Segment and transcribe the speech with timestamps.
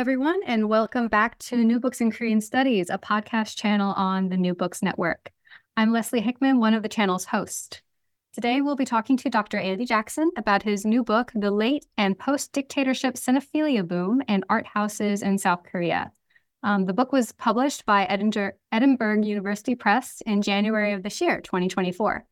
[0.00, 4.38] Everyone, and welcome back to New Books in Korean Studies, a podcast channel on the
[4.38, 5.30] New Books Network.
[5.76, 7.82] I'm Leslie Hickman, one of the channel's hosts.
[8.32, 9.58] Today, we'll be talking to Dr.
[9.58, 14.66] Andy Jackson about his new book, The Late and Post Dictatorship Cinephilia Boom and Art
[14.66, 16.10] Houses in South Korea.
[16.62, 22.24] Um, the book was published by Edinburgh University Press in January of this year, 2024.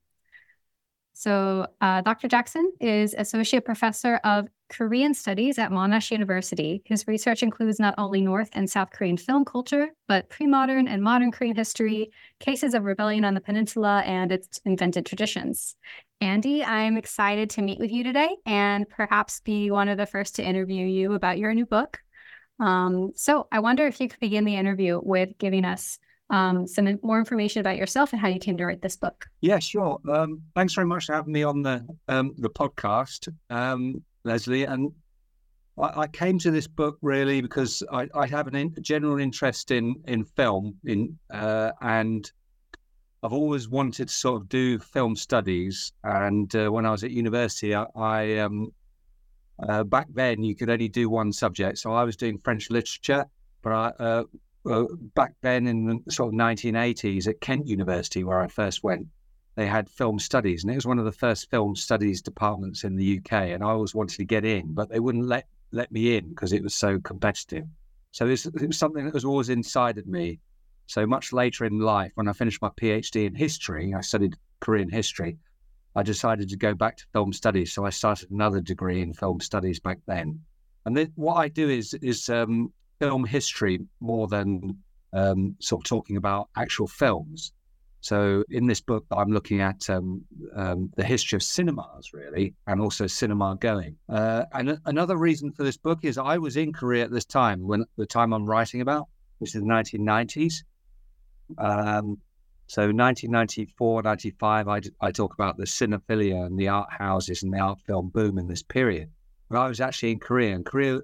[1.19, 2.29] So, uh, Dr.
[2.29, 6.81] Jackson is Associate Professor of Korean Studies at Monash University.
[6.85, 11.03] His research includes not only North and South Korean film culture, but pre modern and
[11.03, 15.75] modern Korean history, cases of rebellion on the peninsula, and its invented traditions.
[16.21, 20.37] Andy, I'm excited to meet with you today and perhaps be one of the first
[20.37, 21.99] to interview you about your new book.
[22.61, 25.99] Um, so, I wonder if you could begin the interview with giving us
[26.31, 29.27] um, some more information about yourself and how you came to write this book.
[29.41, 29.99] Yeah, sure.
[30.09, 34.65] Um, thanks very much for having me on the um, the podcast, um, Leslie.
[34.65, 34.93] And
[35.79, 39.71] I, I, came to this book really because I, I have a in, general interest
[39.71, 42.31] in in film, in uh, and
[43.23, 45.93] I've always wanted to sort of do film studies.
[46.05, 48.73] And uh, when I was at university, I, I um,
[49.67, 53.25] uh, back then you could only do one subject, so I was doing French literature,
[53.63, 54.25] but I uh,
[54.69, 59.07] well, back then in the sort of 1980s at Kent University, where I first went,
[59.55, 62.95] they had film studies, and it was one of the first film studies departments in
[62.95, 63.33] the UK.
[63.33, 66.53] And I always wanted to get in, but they wouldn't let let me in because
[66.53, 67.65] it was so competitive.
[68.13, 70.39] So it was, it was something that was always inside of me.
[70.87, 74.89] So much later in life, when I finished my PhD in history, I studied Korean
[74.89, 75.39] history.
[75.95, 79.41] I decided to go back to film studies, so I started another degree in film
[79.41, 80.41] studies back then.
[80.85, 84.79] And then what I do is is um, film history more than
[85.13, 87.53] um, sort of talking about actual films.
[88.01, 92.81] So in this book, I'm looking at um, um, the history of cinemas, really, and
[92.81, 93.97] also cinema going.
[94.09, 97.67] Uh, and another reason for this book is I was in Korea at this time,
[97.67, 100.63] when the time I'm writing about, which is the 1990s.
[101.59, 102.19] Um,
[102.69, 107.59] so 1994, 95, I, I talk about the cinephilia and the art houses and the
[107.59, 109.11] art film boom in this period.
[109.49, 111.01] But I was actually in Korea, and Korea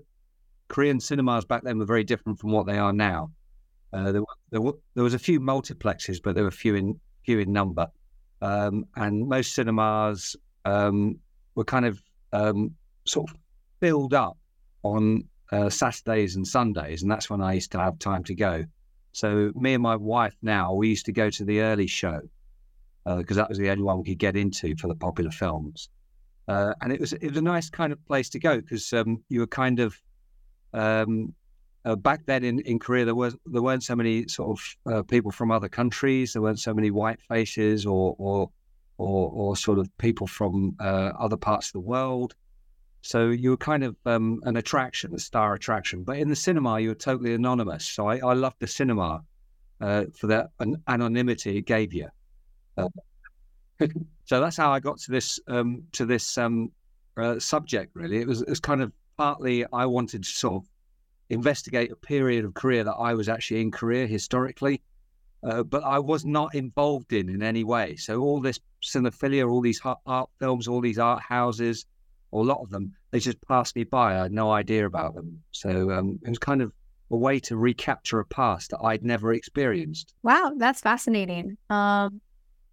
[0.74, 3.30] Korean cinemas back then were very different from what they are now.
[3.92, 4.60] Uh, there, there,
[4.94, 7.86] there, was a few multiplexes, but there were few in few in number,
[8.42, 11.16] um, and most cinemas um,
[11.54, 12.02] were kind of
[12.32, 12.74] um,
[13.04, 13.36] sort of
[13.78, 14.36] filled up
[14.82, 18.64] on uh, Saturdays and Sundays, and that's when I used to have time to go.
[19.12, 22.20] So me and my wife now we used to go to the early show
[23.06, 25.88] because uh, that was the only one we could get into for the popular films,
[26.48, 29.22] uh, and it was it was a nice kind of place to go because um,
[29.28, 29.94] you were kind of
[30.74, 31.32] um,
[31.84, 35.02] uh, back then in, in Korea, there was there weren't so many sort of uh,
[35.02, 36.32] people from other countries.
[36.32, 38.50] There weren't so many white faces or or
[38.96, 42.34] or, or sort of people from uh, other parts of the world.
[43.02, 46.04] So you were kind of um, an attraction, a star attraction.
[46.04, 47.84] But in the cinema, you were totally anonymous.
[47.84, 49.22] So I, I loved the cinema
[49.80, 52.08] uh, for that an anonymity it gave you.
[52.78, 52.88] Uh,
[54.24, 56.72] so that's how I got to this um, to this um,
[57.16, 57.94] uh, subject.
[57.94, 60.68] Really, it was it was kind of partly I wanted to sort of
[61.30, 64.82] investigate a period of Korea that I was actually in Korea historically,
[65.42, 67.96] uh, but I was not involved in in any way.
[67.96, 71.86] So all this cinephilia, all these art films, all these art houses,
[72.30, 74.18] or a lot of them, they just passed me by.
[74.18, 75.42] I had no idea about them.
[75.52, 76.72] So um, it was kind of
[77.10, 80.14] a way to recapture a past that I'd never experienced.
[80.22, 81.56] Wow, that's fascinating.
[81.70, 82.20] Um,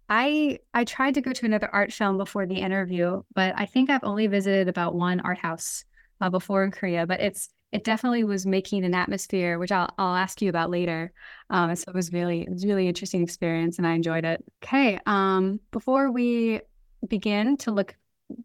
[0.08, 3.88] I I tried to go to another art film before the interview, but I think
[3.88, 5.84] I've only visited about one art house
[6.22, 10.14] uh, before in Korea, but it's it definitely was making an atmosphere, which I'll I'll
[10.14, 11.12] ask you about later.
[11.50, 14.44] Um, so it was really it was really interesting experience, and I enjoyed it.
[14.62, 16.60] Okay, um, before we
[17.08, 17.96] begin to look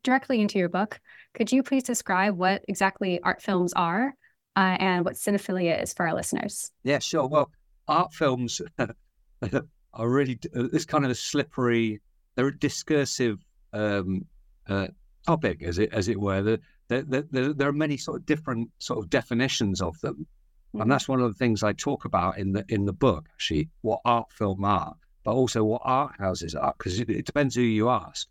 [0.04, 1.00] directly into your book,
[1.36, 4.16] Could you please describe what exactly art films are
[4.56, 6.72] uh, and what cinephilia is for our listeners?
[6.84, 7.28] Yeah, sure.
[7.28, 7.52] Well,
[7.88, 12.02] art films are really this kind of a slippery,
[12.36, 13.38] they're a discursive
[13.72, 14.26] um,
[14.68, 14.88] uh,
[15.28, 16.42] topic, as it as it were.
[16.42, 16.58] There,
[16.88, 20.82] there, there, there, are many sort of different sort of definitions of them, mm-hmm.
[20.82, 23.28] and that's one of the things I talk about in the in the book.
[23.34, 24.94] Actually, what art film are,
[25.24, 28.28] but also what art houses are, because it, it, depends who you ask.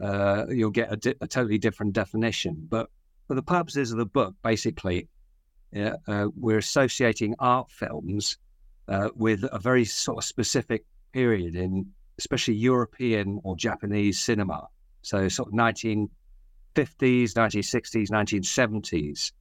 [0.00, 2.68] Uh, you'll get a, di- a, totally different definition.
[2.70, 2.88] But
[3.26, 5.08] for the purposes of the book, basically,
[5.72, 8.38] yeah, uh, we're associating art films
[8.86, 14.68] uh, with a very sort of specific period in, especially European or Japanese cinema.
[15.02, 15.54] So, sort of
[16.78, 19.32] 1950s, 1960s, 1970s.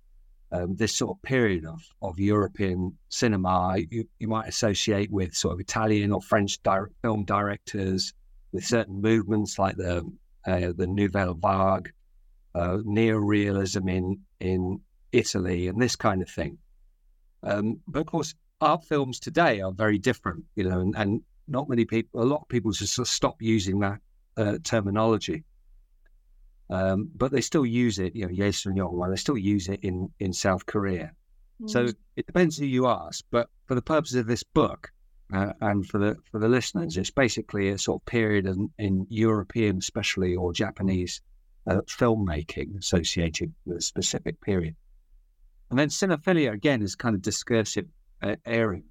[0.49, 5.53] Um, this sort of period of, of European cinema you, you might associate with sort
[5.53, 6.57] of Italian or French
[7.01, 8.13] film directors,
[8.53, 10.09] with certain movements like the
[10.45, 11.91] uh, the Nouvelle Vague,
[12.55, 14.79] uh, neorealism in in
[15.11, 16.57] Italy, and this kind of thing.
[17.43, 21.67] Um, but of course, art films today are very different, you know, and, and not
[21.67, 23.99] many people, a lot of people just sort of stop using that
[24.37, 25.43] uh, terminology.
[26.69, 29.79] Um, but they still use it, you know, Yes and Yong, they still use it
[29.83, 31.11] in, in South Korea.
[31.61, 31.69] Mm.
[31.69, 33.23] So it depends who you ask.
[33.31, 34.91] But for the purpose of this book,
[35.33, 39.05] uh, and for the for the listeners, it's basically a sort of period in, in
[39.09, 41.21] European, especially or Japanese
[41.67, 44.75] uh, filmmaking associated with a specific period.
[45.69, 47.87] And then cinephilia again is kind of discursive
[48.21, 48.83] uh, area,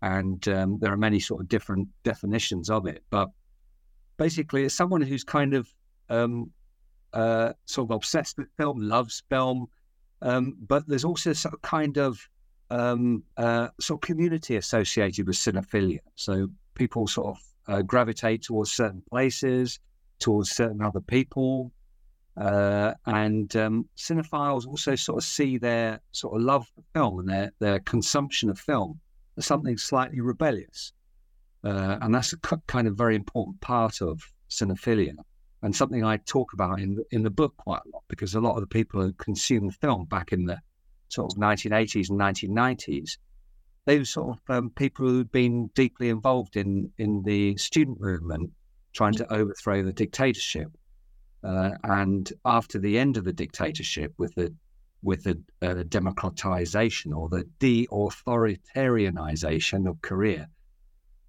[0.00, 3.02] and um, there are many sort of different definitions of it.
[3.10, 3.30] But
[4.18, 5.68] basically, it's someone who's kind of
[6.08, 6.52] um,
[7.12, 9.66] uh, sort of obsessed with film, loves film,
[10.22, 12.28] um, but there's also sort of kind of
[12.70, 15.98] um, uh, sort of community associated with cinephilia.
[16.14, 19.78] So people sort of uh, gravitate towards certain places,
[20.18, 21.72] towards certain other people.
[22.36, 27.28] Uh, and um, cinephiles also sort of see their sort of love for film and
[27.28, 28.98] their, their consumption of film
[29.36, 30.92] as something slightly rebellious.
[31.64, 35.14] Uh, and that's a kind of very important part of cinephilia
[35.62, 38.40] and something I talk about in the, in the book quite a lot because a
[38.40, 40.58] lot of the people who consumed film back in the
[41.08, 43.18] sort of 1980s and 1990s,
[43.84, 48.50] they were sort of um, people who'd been deeply involved in, in the student movement
[48.92, 50.68] trying to overthrow the dictatorship.
[51.44, 54.54] Uh, and after the end of the dictatorship, with the
[55.04, 60.48] with the uh, democratization or the de-authoritarianization of Korea,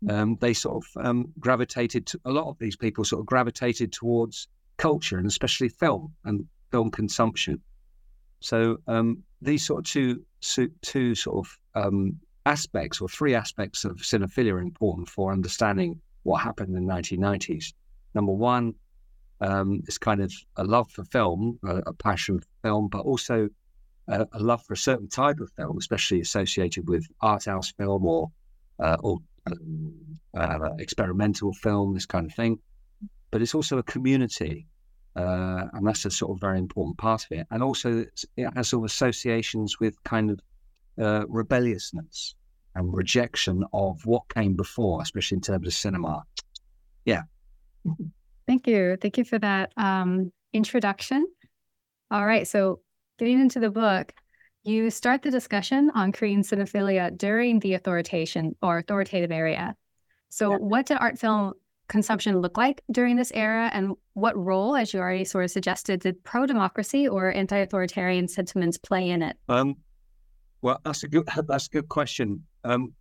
[0.10, 2.06] um, they sort of um, gravitated.
[2.08, 4.48] To, a lot of these people sort of gravitated towards
[4.78, 7.62] culture and especially film and film consumption.
[8.40, 10.26] So um, these sort of two,
[10.82, 16.42] two sort of um, aspects or three aspects of cinephilia are important for understanding what
[16.42, 17.74] happened in the 1990s.
[18.14, 18.76] Number one
[19.42, 23.50] um, is kind of a love for film, a, a passion for film, but also
[24.08, 28.06] a, a, love for a certain type of film, especially associated with art house film
[28.06, 28.32] or
[28.80, 32.60] uh, or uh, experimental film, this kind of thing.
[33.32, 34.68] But it's also a community
[35.16, 37.48] uh, and that's a sort of very important part of it.
[37.52, 38.06] And also,
[38.36, 40.40] it has sort of associations with kind of
[41.00, 42.36] uh, rebelliousness
[42.76, 46.24] and rejection of what came before, especially in terms of cinema.
[47.06, 47.24] Yeah.
[48.48, 48.98] Thank you.
[49.00, 51.28] Thank you for that um, introduction.
[52.10, 52.48] All right.
[52.48, 52.80] So,
[53.20, 54.14] getting into the book,
[54.64, 59.76] you start the discussion on Korean cinephilia during the authoritarian or authoritative era.
[60.30, 60.58] So, yeah.
[60.58, 61.54] what did art film
[61.88, 66.00] consumption look like during this era, and what role, as you already sort of suggested,
[66.00, 69.38] did pro democracy or anti authoritarian sentiments play in it?
[69.50, 69.76] Um,
[70.62, 72.44] well, that's a good that's a good question.
[72.64, 72.94] Um,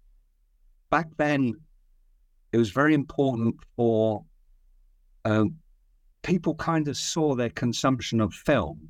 [0.91, 1.55] back then,
[2.53, 4.25] it was very important for
[5.25, 5.57] um,
[6.23, 8.89] people kind of saw their consumption of film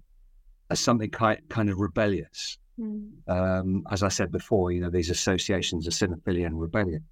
[0.71, 2.59] as something kind kind of rebellious.
[2.83, 3.11] Mm.
[3.29, 7.05] Um, as I said before, you know these associations of cinephilia and rebellion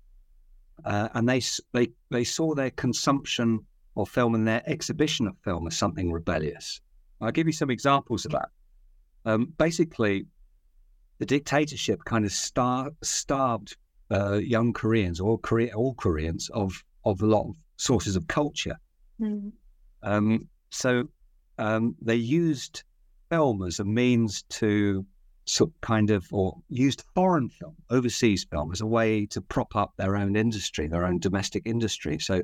[0.85, 1.41] uh, and they
[1.73, 3.61] they they saw their consumption
[3.97, 6.81] of film and their exhibition of film as something rebellious.
[7.21, 8.49] I'll give you some examples of that.
[9.25, 10.27] Um, basically,
[11.19, 13.77] the dictatorship kind of star- starved
[14.11, 18.79] uh, young Koreans or Korea, all Koreans of of a lot of sources of culture.
[19.21, 19.53] Mm.
[20.03, 21.09] Um, so
[21.59, 22.85] um, they used
[23.29, 25.05] film as a means to
[25.51, 29.93] sort kind of or used foreign film, overseas film, as a way to prop up
[29.97, 32.19] their own industry, their own domestic industry.
[32.19, 32.43] So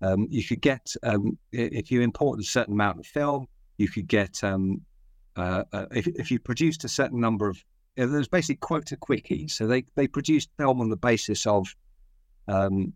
[0.00, 3.46] um, you could get um, if you import a certain amount of film,
[3.78, 4.82] you could get um,
[5.36, 7.62] uh, uh, if, if you produced a certain number of
[7.96, 9.48] you know, there's basically quota quickie.
[9.48, 11.68] So they they produced film on the basis of
[12.48, 12.92] um,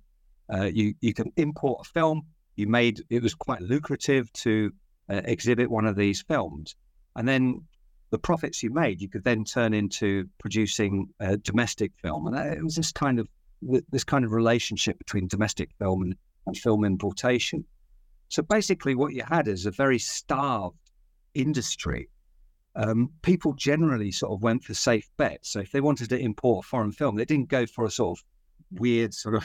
[0.52, 2.22] uh, you you can import a film.
[2.56, 4.72] You made it was quite lucrative to
[5.08, 6.74] uh, exhibit one of these films.
[7.14, 7.62] And then
[8.10, 12.26] the profits you made, you could then turn into producing a domestic film.
[12.26, 13.28] And it was this kind of
[13.90, 17.64] this kind of relationship between domestic film and, and film importation.
[18.28, 20.76] So basically, what you had is a very starved
[21.34, 22.08] industry.
[22.74, 25.50] Um, people generally sort of went for safe bets.
[25.50, 28.18] So if they wanted to import a foreign film, they didn't go for a sort
[28.18, 28.24] of
[28.70, 29.44] weird, sort of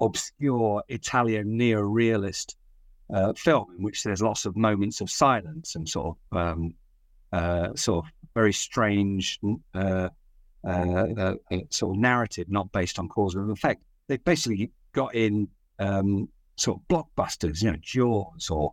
[0.00, 2.56] obscure Italian neo-realist
[3.12, 6.74] uh, film in which there's lots of moments of silence and sort of um,
[7.36, 9.38] uh, sort of very strange
[9.74, 10.08] uh,
[10.66, 13.82] uh, uh, uh, sort of narrative, not based on cause and effect.
[14.08, 18.72] They basically got in um, sort of blockbusters, you know, Jaws or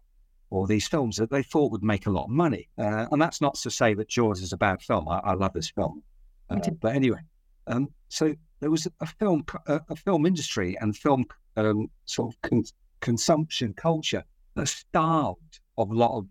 [0.50, 2.70] or these films that they thought would make a lot of money.
[2.78, 5.10] and that's not to say that Jaws is a bad film.
[5.10, 6.04] I, I love this film,
[6.48, 7.22] but anyway,
[7.68, 11.26] um, so there was a film a, a film industry and film
[11.58, 12.64] um, sort of con-
[13.02, 14.24] consumption culture
[14.56, 16.28] that starved of a lot of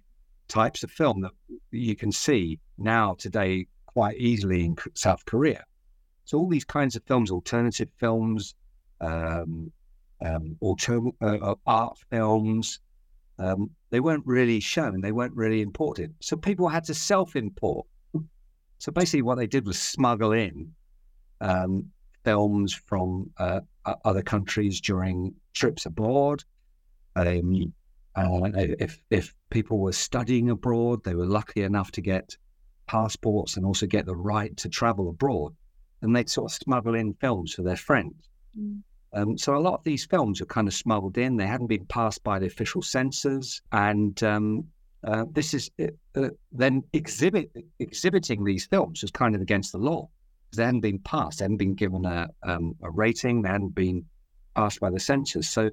[0.52, 1.32] types of film that
[1.70, 5.64] you can see now today quite easily in South Korea.
[6.24, 8.54] So all these kinds of films, alternative films,
[9.00, 9.72] um,
[10.24, 12.80] um, uh, uh, art films,
[13.38, 15.00] um, they weren't really shown.
[15.00, 16.14] They weren't really imported.
[16.20, 17.86] So people had to self-import.
[18.78, 20.72] So basically, what they did was smuggle in
[21.40, 21.86] um,
[22.24, 23.60] films from uh,
[24.04, 26.44] other countries during trips abroad.
[27.16, 27.72] Um,
[28.14, 32.36] uh, if if people were studying abroad, they were lucky enough to get
[32.86, 35.54] passports and also get the right to travel abroad,
[36.02, 38.28] and they'd sort of smuggle in films for their friends.
[38.58, 38.82] Mm.
[39.14, 41.36] Um, so a lot of these films were kind of smuggled in.
[41.36, 44.64] They hadn't been passed by the official censors, and um,
[45.04, 49.78] uh, this is uh, uh then exhibit exhibiting these films was kind of against the
[49.78, 50.08] law
[50.56, 54.04] they hadn't been passed, they hadn't been given a, um, a rating, they hadn't been
[54.54, 55.48] passed by the censors.
[55.48, 55.70] So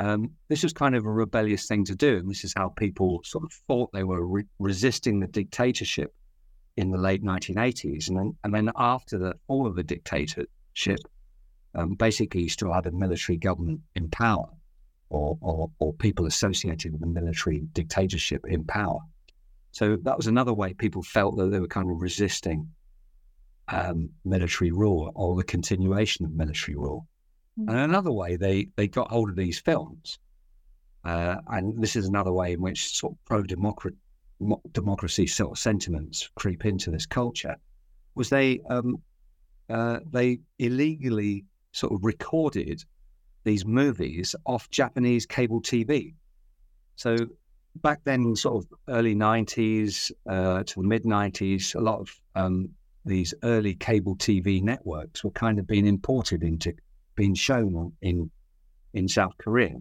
[0.00, 2.16] um, this was kind of a rebellious thing to do.
[2.16, 6.14] And this is how people sort of thought they were re- resisting the dictatorship
[6.78, 8.08] in the late 1980s.
[8.08, 11.00] And then, and then after the fall of the dictatorship,
[11.74, 14.48] um, basically you still had a military government in power
[15.10, 19.00] or, or, or people associated with the military dictatorship in power.
[19.72, 22.70] So that was another way people felt that they were kind of resisting
[23.68, 27.06] um, military rule or the continuation of military rule.
[27.60, 27.68] Mm-hmm.
[27.68, 30.18] And another way, they, they got hold of these films.
[31.04, 33.42] Uh, and this is another way in which sort of pro
[34.72, 37.56] democracy sort of sentiments creep into this culture,
[38.14, 38.96] was they um,
[39.70, 42.84] uh, they illegally sort of recorded
[43.44, 46.14] these movies off Japanese cable TV.
[46.96, 47.16] So
[47.76, 52.68] back then, sort of early 90s uh, to the mid 90s, a lot of um,
[53.04, 56.74] these early cable TV networks were kind of being imported into
[57.20, 58.30] being shown in
[58.94, 59.76] in South Korea,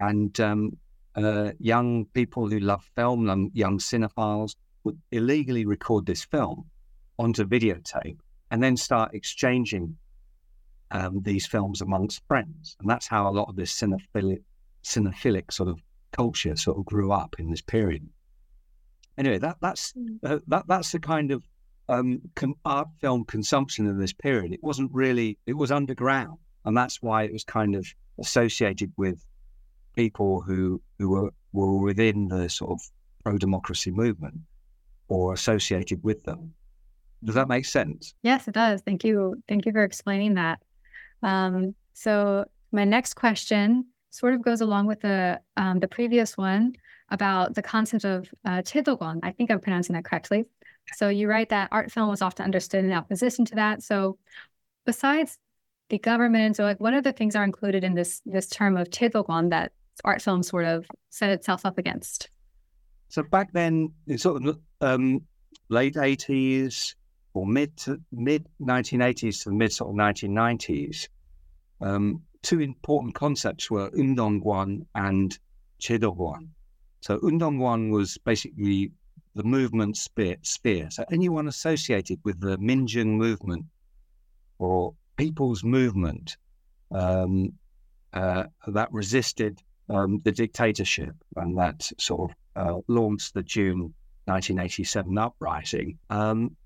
[0.00, 0.76] and um,
[1.14, 6.66] uh, young people who love film, young cinephiles, would illegally record this film
[7.16, 8.18] onto videotape
[8.50, 9.96] and then start exchanging
[10.90, 14.42] um, these films amongst friends, and that's how a lot of this cinephilic,
[14.82, 15.78] cinephilic sort of
[16.10, 18.02] culture sort of grew up in this period.
[19.16, 20.16] Anyway, that that's hmm.
[20.24, 21.40] uh, that that's the kind of
[21.88, 24.52] um, con- art film consumption in this period.
[24.52, 26.38] It wasn't really, it was underground.
[26.64, 27.86] And that's why it was kind of
[28.18, 29.24] associated with
[29.94, 32.80] people who, who were, were within the sort of
[33.22, 34.34] pro democracy movement
[35.08, 36.52] or associated with them.
[37.22, 38.14] Does that make sense?
[38.22, 38.82] Yes, it does.
[38.82, 39.42] Thank you.
[39.48, 40.60] Thank you for explaining that.
[41.22, 46.74] Um, so, my next question sort of goes along with the um, the previous one
[47.10, 50.44] about the concept of uh, I think I'm pronouncing that correctly.
[50.96, 53.82] So you write that art film was often understood in opposition to that.
[53.82, 54.18] So
[54.84, 55.38] besides
[55.88, 59.50] the government, so like what other things are included in this this term of Chedogwon
[59.50, 59.72] that
[60.04, 62.30] art film sort of set itself up against?
[63.08, 65.20] So back then, in sort of um,
[65.68, 66.96] late eighties
[67.34, 71.08] or mid to mid nineteen eighties to the mid sort of nineteen nineties,
[71.80, 75.38] um, two important concepts were Undongwon and
[75.80, 76.48] Chedogwon.
[77.00, 78.90] So Undongwon was basically
[79.34, 80.88] the movement sphere.
[80.90, 83.66] So anyone associated with the Minjung movement
[84.58, 86.36] or people's movement
[86.90, 87.52] um,
[88.12, 93.94] uh, that resisted um, the dictatorship and that sort of uh, launched the June
[94.26, 95.98] 1987 uprising.
[96.10, 96.56] Um,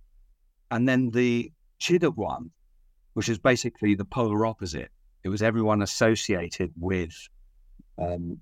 [0.70, 1.50] and then the
[1.80, 2.50] Chedogwon,
[3.14, 4.90] which is basically the polar opposite.
[5.24, 7.14] It was everyone associated with
[7.98, 8.40] um,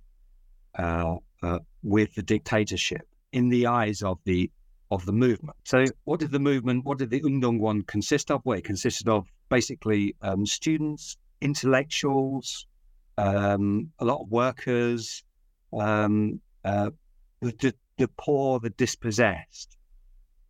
[0.78, 4.50] uh, uh with the dictatorship in the eyes of the
[4.90, 5.56] of the movement.
[5.64, 8.42] So, what did the movement, what did the Undongwon consist of?
[8.44, 12.66] Well, it consisted of basically um, students, intellectuals,
[13.18, 15.24] um, a lot of workers,
[15.78, 16.90] um, uh,
[17.40, 19.76] the, the, poor, the dispossessed,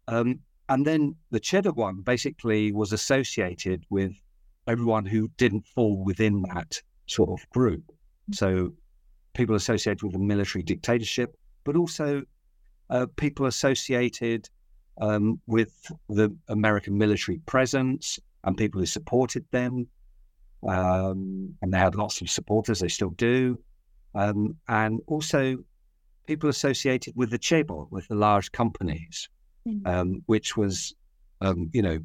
[0.08, 4.12] Um, and then the Chedogwon basically was associated with
[4.66, 7.84] everyone who didn't fall within that sort of group.
[8.32, 8.72] So
[9.34, 12.22] people associated with the military dictatorship, but also
[12.90, 14.48] uh, people associated
[15.00, 19.86] um, with the American military presence and people who supported them.
[20.66, 23.58] Um, and they had lots of supporters, they still do.
[24.14, 25.58] Um, and also
[26.26, 29.28] people associated with the chaebol, with the large companies,
[29.68, 30.22] mm.
[30.26, 30.94] which was,
[31.42, 31.98] um, you know,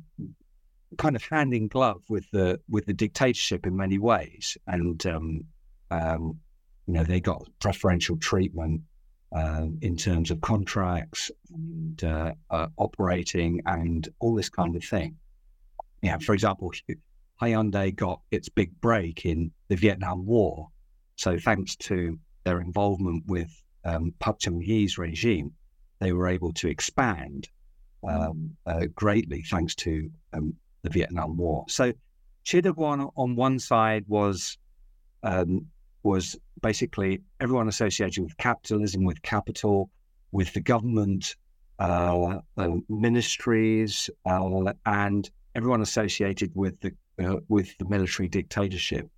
[0.97, 4.57] kind of hand in glove with the with the dictatorship in many ways.
[4.67, 5.45] And um,
[5.89, 6.39] um,
[6.87, 8.81] you know, they got preferential treatment
[9.33, 15.15] uh, in terms of contracts and uh, uh, operating and all this kind of thing.
[16.01, 16.71] Yeah, for example,
[17.41, 20.69] Hyundai got its big break in the Vietnam War.
[21.15, 23.49] So thanks to their involvement with
[23.85, 25.51] um, Park Chung-hee's regime,
[25.99, 27.49] they were able to expand
[28.07, 31.65] um, uh, greatly thanks to um, the Vietnam War.
[31.67, 31.93] So
[32.75, 34.57] Wan on one side was
[35.23, 35.67] um,
[36.03, 39.91] was basically everyone associated with capitalism, with capital,
[40.31, 41.35] with the government,
[41.79, 46.93] uh, uh, ministries, uh, and everyone associated with the
[47.23, 49.09] uh, with the military dictatorship.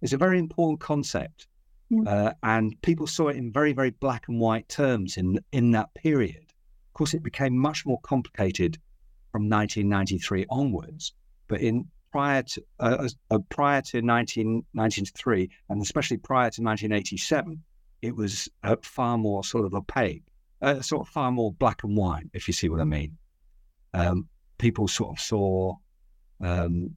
[0.00, 1.48] It's a very important concept,
[1.90, 2.32] mm.
[2.42, 6.44] and people saw it in very very black and white terms in in that period.
[6.88, 8.78] Of course, it became much more complicated
[9.32, 11.12] from 1993 onwards.
[11.48, 17.62] But in prior to uh, uh, prior to 1993, and especially prior to 1987,
[18.02, 20.24] it was uh, far more sort of opaque,
[20.62, 23.16] uh, sort of far more black and white, if you see what I mean.
[23.94, 25.74] Um, people sort of saw
[26.40, 26.96] um,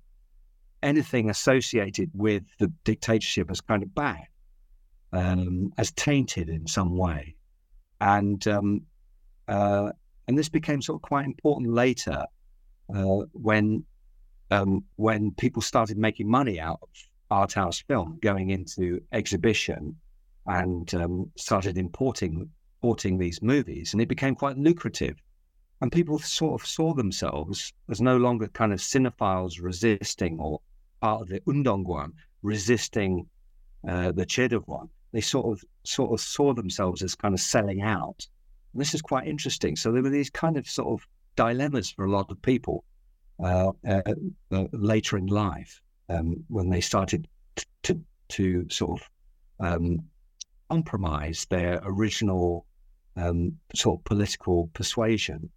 [0.83, 4.25] anything associated with the dictatorship as kind of bad,
[5.13, 7.35] um, as tainted in some way,
[7.99, 8.81] and um,
[9.47, 9.91] uh,
[10.27, 12.25] and this became sort of quite important later
[12.93, 13.83] uh, when
[14.49, 16.89] um, when people started making money out of
[17.29, 19.95] art house film, going into exhibition,
[20.45, 22.49] and um, started importing
[22.83, 25.15] importing these movies, and it became quite lucrative.
[25.81, 30.61] And people sort of saw themselves as no longer kind of cinephiles resisting or
[31.01, 32.13] part of the Undongwon
[32.43, 33.27] resisting
[33.87, 34.47] uh, the Che
[35.11, 38.27] They sort of sort of saw themselves as kind of selling out.
[38.73, 39.75] And this is quite interesting.
[39.75, 42.83] So there were these kind of sort of dilemmas for a lot of people
[43.43, 44.01] uh, uh,
[44.51, 47.27] uh, later in life um, when they started
[47.83, 49.09] to to sort of
[49.59, 50.05] um,
[50.69, 52.67] compromise their original
[53.15, 55.49] um, sort of political persuasion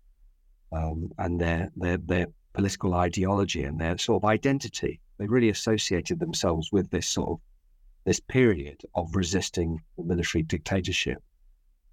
[0.74, 5.00] um, and their, their their political ideology and their sort of identity.
[5.18, 7.38] They really associated themselves with this sort of
[8.04, 11.22] this period of resisting the military dictatorship.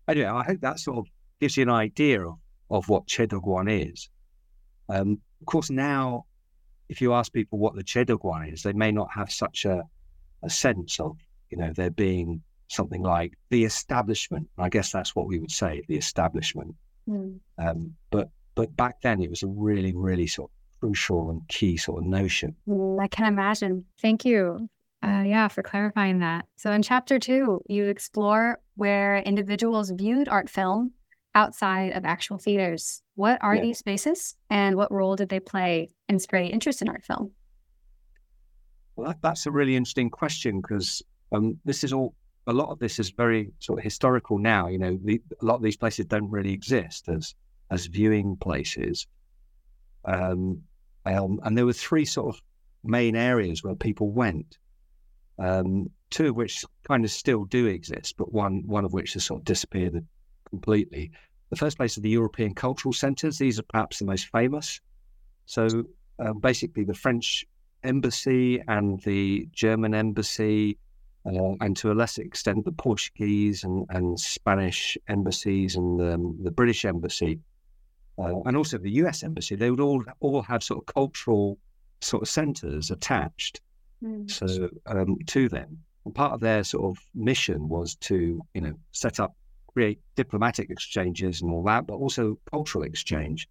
[0.07, 1.05] Anyway, I hope that sort of
[1.39, 2.37] gives you an idea of,
[2.69, 4.09] of what Che Duk is.
[4.89, 6.25] Um, of course, now,
[6.89, 9.83] if you ask people what the Che Duk is, they may not have such a,
[10.43, 11.17] a sense of,
[11.49, 14.49] you know, there being something like the establishment.
[14.57, 16.75] I guess that's what we would say, the establishment.
[17.07, 17.39] Mm.
[17.57, 21.77] Um, but but back then, it was a really, really sort of crucial and key
[21.77, 22.55] sort of notion.
[22.99, 23.85] I can imagine.
[24.01, 24.69] Thank you.
[25.03, 26.45] Uh, yeah, for clarifying that.
[26.57, 30.91] So in chapter two, you explore where individuals viewed art film
[31.33, 33.01] outside of actual theaters.
[33.15, 33.61] What are yeah.
[33.61, 37.31] these spaces and what role did they play in spreading interest in art film?
[38.95, 42.13] Well, that, that's a really interesting question because um, this is all,
[42.45, 44.67] a lot of this is very sort of historical now.
[44.67, 47.33] You know, the, a lot of these places don't really exist as,
[47.71, 49.07] as viewing places.
[50.05, 50.61] Um,
[51.05, 52.41] um, and there were three sort of
[52.83, 54.57] main areas where people went.
[55.39, 59.25] Um, two of which kind of still do exist, but one one of which has
[59.25, 60.05] sort of disappeared
[60.49, 61.11] completely.
[61.49, 63.37] The first place are the European cultural centres.
[63.37, 64.79] These are perhaps the most famous.
[65.45, 65.85] So
[66.19, 67.45] uh, basically, the French
[67.83, 70.77] embassy and the German embassy,
[71.25, 76.51] uh, and to a lesser extent, the Portuguese and, and Spanish embassies and um, the
[76.51, 77.39] British embassy,
[78.21, 81.57] uh, and also the US embassy, they would all all have sort of cultural
[82.01, 83.61] sort of centres attached
[84.03, 84.29] mm.
[84.29, 85.79] so um, to them.
[86.05, 89.35] And part of their sort of mission was to, you know, set up
[89.73, 93.47] create diplomatic exchanges and all that, but also cultural exchange.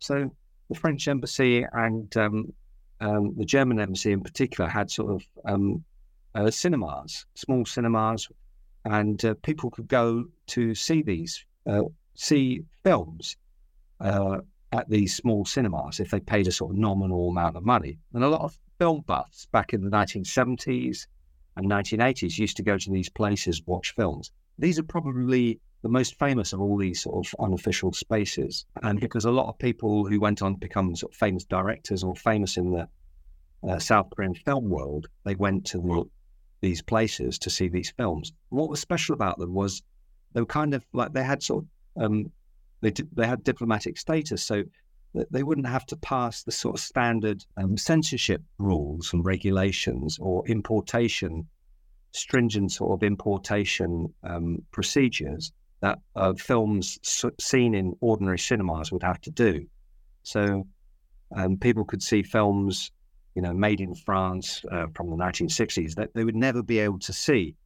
[0.00, 0.30] So
[0.68, 2.52] the French embassy and um,
[3.00, 5.84] um, the German embassy in particular had sort of um,
[6.34, 8.28] uh, cinemas, small cinemas,
[8.84, 11.82] and uh, people could go to see these, uh,
[12.14, 13.36] see films
[14.02, 14.38] uh,
[14.72, 17.98] at these small cinemas if they paid a sort of nominal amount of money.
[18.12, 21.06] And a lot of film buffs back in the 1970s
[21.56, 24.32] and 1980s used to go to these places, watch films.
[24.58, 28.64] These are probably the most famous of all these sort of unofficial spaces.
[28.82, 32.02] And because a lot of people who went on to become sort of famous directors
[32.02, 32.88] or famous in the
[33.68, 36.04] uh, South Korean film world, they went to the,
[36.60, 38.32] these places to see these films.
[38.48, 39.82] What was special about them was
[40.32, 41.64] they were kind of like they had sort
[41.96, 42.32] of um,
[42.82, 44.64] they they had diplomatic status, so
[45.30, 50.46] they wouldn't have to pass the sort of standard um, censorship rules and regulations or
[50.48, 51.46] importation
[52.12, 56.98] stringent sort of importation um, procedures that uh, films
[57.40, 59.66] seen in ordinary cinemas would have to do.
[60.22, 60.66] So
[61.34, 62.92] um, people could see films,
[63.34, 67.00] you know, made in France uh, from the 1960s that they would never be able
[67.00, 67.56] to see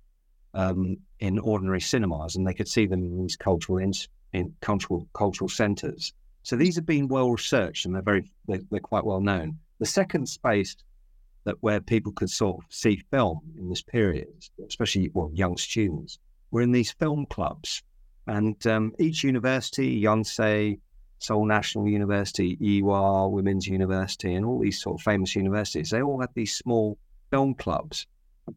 [0.54, 3.92] um, in ordinary cinemas, and they could see them in these cultural in,
[4.32, 6.12] in cultural cultural centres.
[6.42, 9.58] So these have been well researched, and they're very they're, they're quite well known.
[9.78, 10.76] The second space
[11.44, 14.28] that where people could sort of see film in this period,
[14.66, 16.18] especially well young students,
[16.50, 17.82] were in these film clubs,
[18.26, 20.80] and um, each university, Yonsei,
[21.18, 26.20] Seoul National University, Ewha Women's University, and all these sort of famous universities, they all
[26.20, 26.98] had these small
[27.30, 28.06] film clubs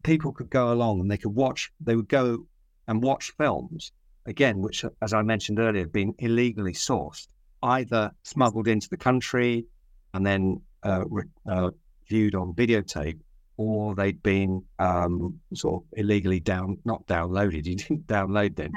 [0.02, 2.46] people could go along and they could watch, they would go
[2.86, 3.92] and watch films,
[4.30, 7.28] again, which, as I mentioned earlier, had been illegally sourced,
[7.62, 9.66] either smuggled into the country
[10.14, 11.70] and then uh, re- uh,
[12.08, 13.18] viewed on videotape,
[13.56, 18.72] or they'd been um, sort of illegally down, not downloaded, you didn't download them,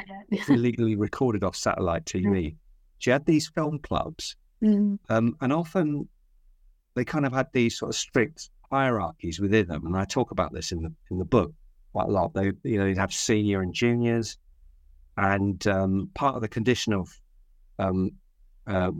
[0.50, 2.56] illegally recorded off satellite TV.
[2.98, 4.98] She had these film clubs, mm.
[5.10, 6.10] um, and often
[6.96, 10.52] they kind of had these sort of strict hierarchies within them, and I talk about
[10.52, 11.54] this in the in the book
[11.92, 12.34] quite a lot.
[12.34, 14.38] They you know they'd have senior and juniors,
[15.18, 17.10] and um, part of the condition of
[17.80, 18.12] um,
[18.68, 18.92] uh,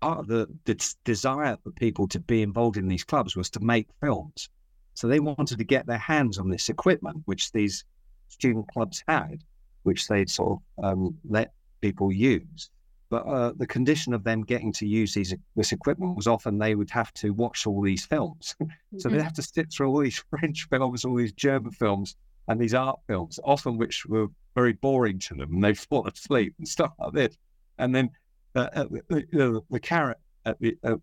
[0.00, 3.60] part of the, the desire for people to be involved in these clubs was to
[3.60, 4.48] make films.
[4.94, 7.84] So they wanted to get their hands on this equipment, which these
[8.28, 9.42] student clubs had,
[9.82, 12.70] which they'd sort of um, let people use.
[13.08, 16.76] But uh, the condition of them getting to use these this equipment was often they
[16.76, 18.54] would have to watch all these films.
[18.98, 19.24] so they'd mm-hmm.
[19.24, 22.14] have to sit through all these French films, all these German films,
[22.46, 26.54] and these art films, often which were very boring to them, and they'd fall asleep
[26.58, 27.36] and stuff like this.
[27.78, 28.10] And then
[28.54, 30.96] uh, uh, the, the, carrot the, uh,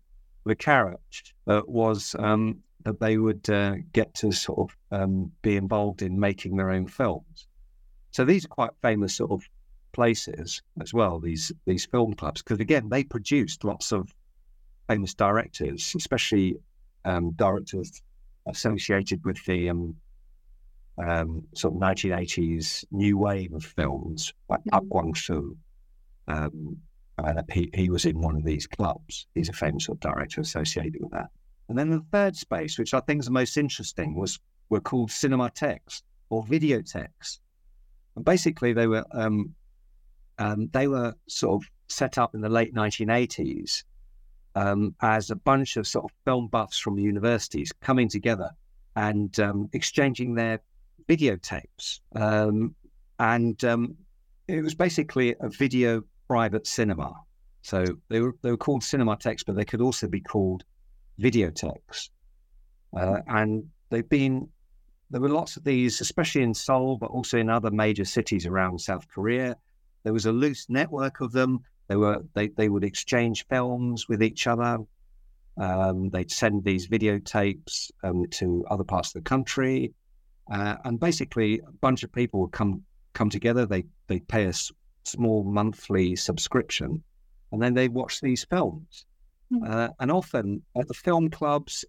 [0.44, 1.00] the carrot
[1.46, 6.18] uh, was um, that they would uh, get to sort of um, be involved in
[6.18, 7.46] making their own films.
[8.10, 9.42] So these are quite famous sort of
[9.92, 11.18] places as well.
[11.18, 14.14] These these film clubs, because again, they produced lots of
[14.88, 16.56] famous directors, especially
[17.04, 18.02] um, directors
[18.46, 19.68] associated with the
[20.98, 24.90] um, sort of 1980s new wave of films, like Park mm-hmm.
[24.90, 25.56] Kwang-soo.
[26.26, 26.76] Um,
[27.18, 29.26] and he, he was in one of these clubs.
[29.34, 31.28] He's a famous sort of director associated with that.
[31.68, 34.38] And then the third space, which I think is the most interesting, was
[34.70, 37.38] were called cinematheques or videotheques.
[38.16, 39.54] And basically, they were um,
[40.38, 43.84] um, they were sort of set up in the late 1980s
[44.54, 48.50] um, as a bunch of sort of film buffs from the universities coming together
[48.96, 50.60] and um, exchanging their
[51.08, 52.00] videotapes.
[52.14, 52.74] Um,
[53.18, 53.96] and um,
[54.46, 57.12] it was basically a video private cinema.
[57.62, 60.64] So they were they were called cinematheques, but they could also be called
[61.20, 62.10] videotheques.
[62.96, 64.48] Uh, and they've been
[65.10, 68.80] there were lots of these, especially in Seoul, but also in other major cities around
[68.80, 69.56] South Korea.
[70.04, 71.60] There was a loose network of them.
[71.88, 74.78] They were they, they would exchange films with each other.
[75.58, 79.92] Um, they'd send these videotapes um, to other parts of the country,
[80.50, 82.82] uh, and basically a bunch of people would come
[83.14, 83.66] come together.
[83.66, 84.72] They they pay a s-
[85.04, 87.02] small monthly subscription,
[87.52, 89.06] and then they watch these films.
[89.52, 89.72] Mm-hmm.
[89.72, 91.84] Uh, and often at the film clubs,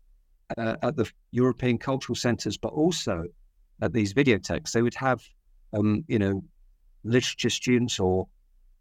[0.58, 3.26] uh, at the European cultural centres, but also
[3.82, 5.22] at these videotheques, they would have,
[5.74, 6.44] um, you know,
[7.04, 8.28] literature students or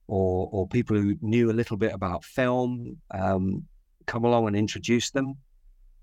[0.06, 3.62] or, or people who knew a little bit about film um,
[4.06, 5.36] come along and introduce them,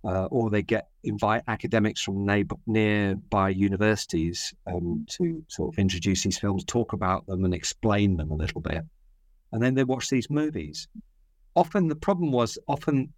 [0.06, 6.24] uh, or they get invite academics from neighbor, nearby universities um, to sort of introduce
[6.24, 8.84] these films, talk about them, and explain them a little bit,
[9.52, 10.88] and then they watch these movies.
[11.56, 13.12] Often the problem was often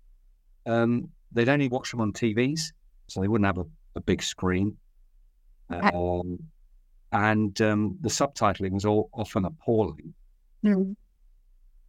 [0.66, 2.72] um, they'd only watch them on TVs,
[3.08, 4.78] so they wouldn't have a, a big screen.
[5.70, 6.40] Um,
[7.12, 10.14] and um, the subtitling was all often appalling
[10.64, 10.96] mm.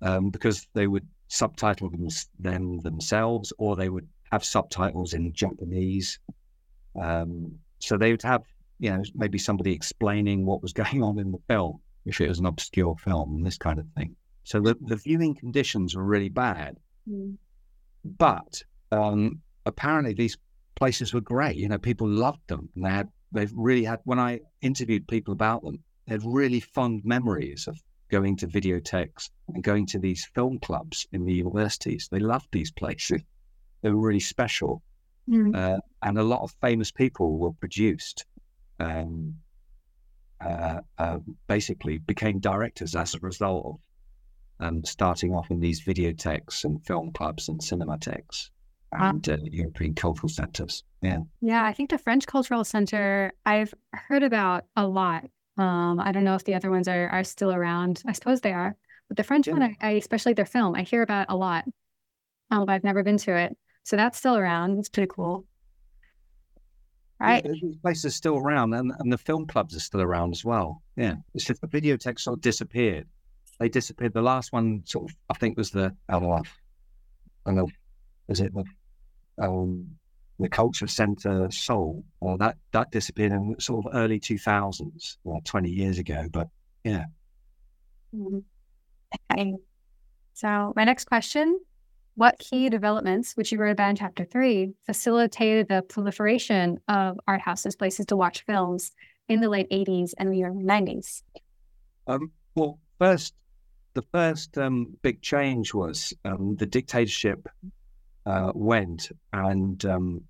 [0.02, 2.08] um, because they would subtitle them,
[2.38, 6.18] them, themselves, or they would have subtitles in Japanese.
[7.00, 8.42] Um, so they would have,
[8.78, 12.38] you know, maybe somebody explaining what was going on in the film if it was
[12.38, 14.16] an obscure film and this kind of thing.
[14.44, 16.78] So the, the viewing conditions were really bad.
[17.08, 17.36] Mm.
[18.04, 18.62] But
[18.92, 20.38] um, apparently these
[20.74, 21.56] places were great.
[21.56, 25.32] You know, people loved them and they had they've really had when I interviewed people
[25.32, 30.26] about them, they had really fond memories of going to videotheques and going to these
[30.34, 32.08] film clubs in the universities.
[32.10, 33.20] They loved these places.
[33.82, 34.82] They were really special.
[35.28, 35.54] Mm.
[35.54, 38.24] Uh, and a lot of famous people were produced.
[38.80, 39.34] Um,
[40.40, 43.66] uh, uh, basically became directors as a result
[44.60, 48.50] of um, starting off in these videotheques and film clubs and cinematheques
[48.92, 50.84] and uh, European cultural centers.
[51.02, 51.18] Yeah.
[51.40, 51.64] Yeah.
[51.64, 55.24] I think the French Cultural Center I've heard about a lot.
[55.58, 58.02] Um, I don't know if the other ones are, are still around.
[58.06, 58.76] I suppose they are.
[59.08, 59.54] But the French yeah.
[59.54, 61.64] one, I, I, especially their film, I hear about a lot.
[62.50, 63.56] Um, but I've never been to it.
[63.84, 64.78] So that's still around.
[64.78, 65.44] It's pretty cool.
[67.20, 67.44] Right.
[67.44, 70.44] Yeah, these places are still around and, and the film clubs are still around as
[70.44, 70.82] well.
[70.96, 71.14] Yeah.
[71.34, 73.08] It's just the videotheques sort of disappeared.
[73.58, 74.12] They disappeared.
[74.12, 76.44] The last one sort of I think was the I don't
[77.46, 77.68] know,
[78.28, 78.64] is it the
[79.42, 79.88] um,
[80.38, 82.04] the culture center Seoul.
[82.20, 86.26] Well, that that disappeared in sort of early two thousands, well, twenty years ago.
[86.30, 86.48] But
[86.84, 87.04] yeah.
[88.14, 88.38] Mm-hmm.
[89.32, 89.54] Okay.
[90.34, 91.58] So my next question:
[92.18, 97.40] What key developments, which you wrote about in chapter three, facilitated the proliferation of art
[97.40, 98.90] houses, places to watch films
[99.28, 101.22] in the late '80s and the early '90s?
[102.08, 103.34] Um, well, first,
[103.94, 107.48] the first um, big change was um, the dictatorship
[108.26, 110.24] uh, went, and um,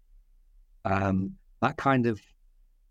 [0.85, 2.21] um, that kind of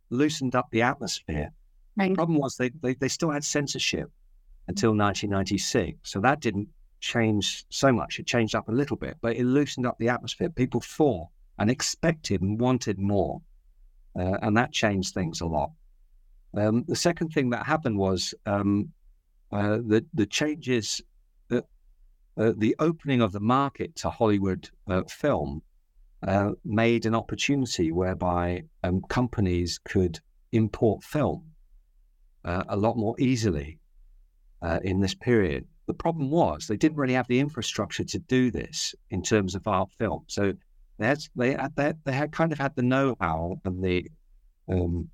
[0.10, 1.52] loosened up the atmosphere.
[1.98, 2.10] Right.
[2.10, 4.10] The problem was they, they, they still had censorship
[4.68, 8.20] until 1996, so that didn't change so much.
[8.20, 10.50] It changed up a little bit, but it loosened up the atmosphere.
[10.50, 11.28] People thought
[11.60, 13.42] and expected and wanted more,
[14.20, 15.72] uh, and that changed things a lot.
[16.56, 18.92] Um, the second thing that happened was um,
[19.52, 21.02] uh, the the changes
[22.38, 25.62] uh, the opening of the market to Hollywood uh, film
[26.22, 30.20] uh, made an opportunity whereby um, companies could
[30.52, 31.44] import film
[32.46, 33.80] uh, a lot more easily
[34.62, 35.66] uh, in this period.
[35.88, 39.68] The problem was they didn't really have the infrastructure to do this in terms of
[39.68, 40.24] art film.
[40.28, 40.54] So
[40.98, 44.12] they had, they had, they had kind of had the know-how and the
[44.70, 45.10] um,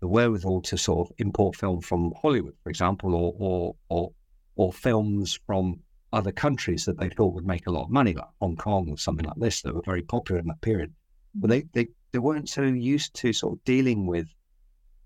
[0.00, 4.12] the wherewithal to sort of import film from Hollywood, for example, or or or,
[4.56, 5.80] or films from
[6.12, 8.98] other countries that they thought would make a lot of money, like Hong Kong or
[8.98, 10.92] something like this, that were very popular in that period.
[11.34, 14.28] But they, they, they weren't so used to sort of dealing with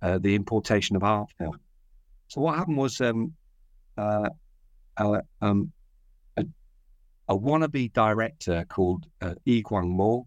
[0.02, 1.58] uh, the importation of art film.
[2.28, 3.32] So what happened was um,
[3.96, 4.28] uh,
[4.98, 5.72] our, um,
[6.36, 6.44] a,
[7.28, 10.26] a, wannabe director called uh, Lee Kwang Mo,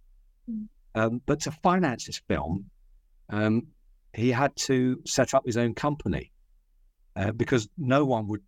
[0.51, 0.67] Mm.
[0.95, 2.67] Um, but to finance this film,
[3.31, 3.67] um,
[4.15, 6.33] he had to set up his own company
[7.17, 8.43] uh, because no one would,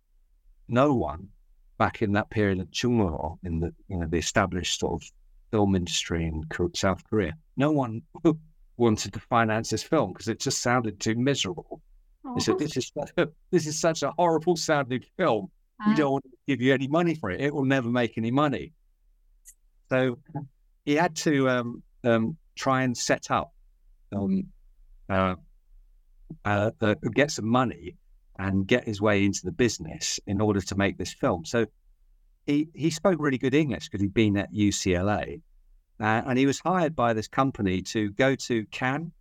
[0.67, 1.29] no one
[1.77, 5.11] back in that period of Chungmuro, in the you know the established sort of
[5.51, 8.01] film industry in South Korea, no one
[8.77, 11.81] wanted to finance this film because it just sounded too miserable.
[12.35, 12.91] They said, "This is
[13.51, 15.51] this is such a horrible sounding film.
[15.87, 17.41] We don't want to give you any money for it.
[17.41, 18.73] It will never make any money."
[19.89, 20.17] So
[20.85, 23.53] he had to um, um, try and set up,
[24.15, 24.45] um,
[25.09, 25.35] uh,
[26.43, 27.97] uh, uh, get some money
[28.37, 31.45] and get his way into the business in order to make this film.
[31.45, 31.65] So
[32.45, 35.41] he he spoke really good English because he'd been at UCLA
[35.99, 39.11] uh, and he was hired by this company to go to Cannes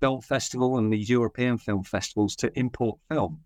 [0.00, 3.40] Film Festival and these European film festivals to import film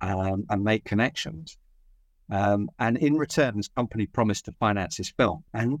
[0.00, 1.58] um, and make connections.
[2.30, 5.44] Um, and in return, this company promised to finance his film.
[5.52, 5.80] And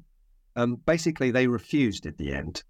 [0.56, 2.62] um, basically, they refused at the end.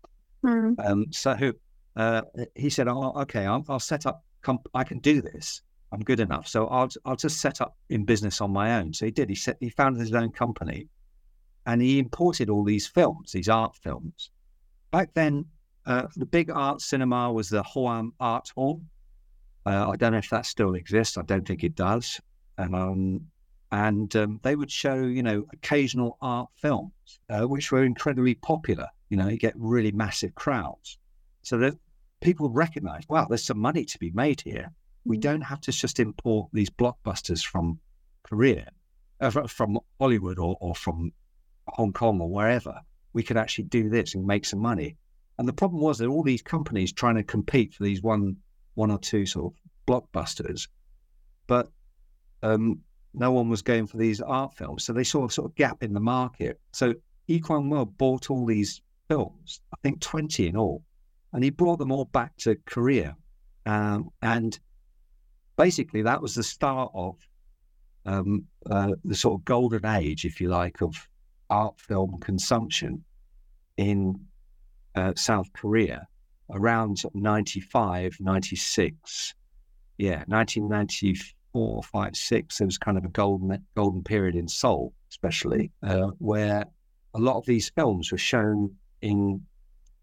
[0.45, 1.15] Mm.
[1.15, 1.53] so
[1.97, 2.23] uh,
[2.55, 5.63] he said, oh, okay, I'll, I'll set up, comp- I can do this.
[5.93, 6.49] I'm good enough.
[6.49, 8.93] So I'll, I'll just set up in business on my own.
[8.93, 9.29] So he did.
[9.29, 10.89] He, set, he founded his own company
[11.67, 14.31] and he imported all these films, these art films.
[14.91, 15.47] Back then,
[15.87, 18.83] uh, the big art cinema was the Hoam Art Hall.
[19.67, 21.17] Uh, I don't know if that still exists.
[21.17, 22.21] I don't think it does.
[22.59, 23.27] Um,
[23.75, 26.93] and um, they would show, you know, occasional art films,
[27.29, 30.97] uh, which were incredibly popular You know, you get really massive crowds.
[31.43, 31.77] So that
[32.21, 34.71] people recognize, wow, there's some money to be made here.
[35.05, 35.23] We mm.
[35.23, 37.81] don't have to just import these blockbusters from
[38.23, 38.71] Korea,
[39.21, 41.13] uh, from Hollywood or, or from
[41.67, 42.81] Hong Kong or wherever.
[43.13, 44.97] We could actually do this and make some money.
[45.37, 48.37] And the problem was that all these companies trying to compete for these one,
[48.75, 49.59] one or two sort of
[49.89, 50.69] blockbusters,
[51.49, 51.73] but
[52.45, 52.79] um,
[53.15, 54.85] no one was going for these art films.
[54.85, 56.61] So they saw a sort of gap in the market.
[56.73, 56.95] So
[57.43, 60.83] Kwang Mo bought all these films, I think 20 in all,
[61.33, 63.17] and he brought them all back to Korea.
[63.67, 64.59] Um, and
[65.57, 67.17] basically, that was the start of
[68.05, 70.95] um, uh, the sort of golden age, if you like, of
[71.51, 73.05] art film consumption
[73.77, 74.21] in
[74.95, 76.07] uh, South Korea
[76.51, 79.35] around 95, 96.
[79.99, 80.25] Yeah,
[81.55, 82.59] 1994, 5, 6.
[82.59, 86.65] There was kind of a golden golden period in Seoul, especially, uh, where
[87.15, 89.41] a lot of these films were shown in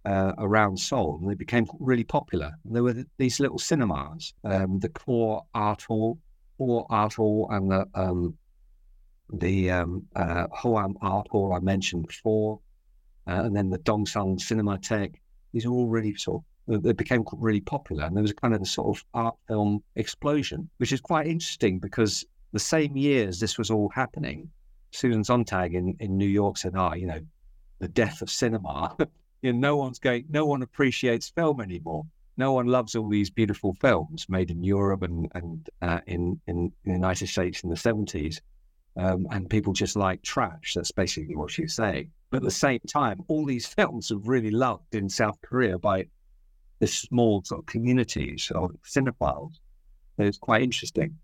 [0.05, 2.51] uh, around Seoul, and they became really popular.
[2.65, 6.17] And there were these little cinemas, um, the Core Art Hall,
[6.57, 8.37] Core Art Hall, and the um,
[9.33, 12.59] the um, uh, Hoam Art Hall I mentioned before,
[13.27, 15.15] uh, and then the Dongsung Cinematheque.
[15.53, 18.61] These are all really sort of they became really popular, and there was kind of
[18.61, 23.57] a sort of art film explosion, which is quite interesting because the same years this
[23.57, 24.49] was all happening,
[24.91, 27.19] Susan Sontag in, in New York said, "Ah, you know,
[27.79, 28.95] the death of cinema.
[29.41, 32.05] you know, no one's going, no one appreciates film anymore.
[32.37, 36.57] No one loves all these beautiful films made in Europe and and uh, in, in,
[36.57, 38.41] in the United States in the seventies,
[38.95, 40.73] um, and people just like trash.
[40.75, 42.11] That's basically what she's saying.
[42.29, 46.05] But at the same time, all these films are really loved in South Korea by
[46.81, 49.53] the small sort of communities of cinephiles.
[50.17, 51.17] So it's quite interesting.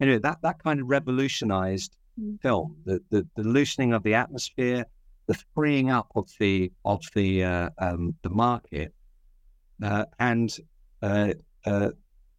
[0.00, 2.40] Anyway, that that kind of revolutionized mm.
[2.40, 4.86] film, the, the the loosening of the atmosphere,
[5.26, 8.94] the freeing up of the of the uh, um, the market,
[9.82, 10.56] uh, and
[11.02, 11.34] uh,
[11.66, 11.90] uh,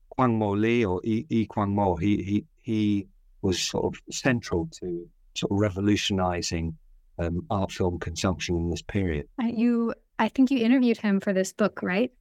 [0.10, 3.08] Kwang Mo Lee or E, e Kwang Mo, he he he
[3.44, 6.76] was sort of central to sort of revolutionizing
[7.20, 9.28] um, art film consumption in this period.
[9.40, 12.12] You, I think you interviewed him for this book, right?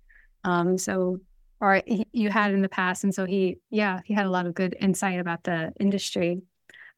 [0.45, 1.19] Um, so,
[1.61, 4.55] or you had in the past, and so he, yeah, he had a lot of
[4.55, 6.43] good insight about the industry.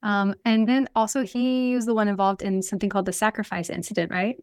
[0.03, 4.11] Um, and then also he was the one involved in something called the sacrifice incident,
[4.11, 4.37] right?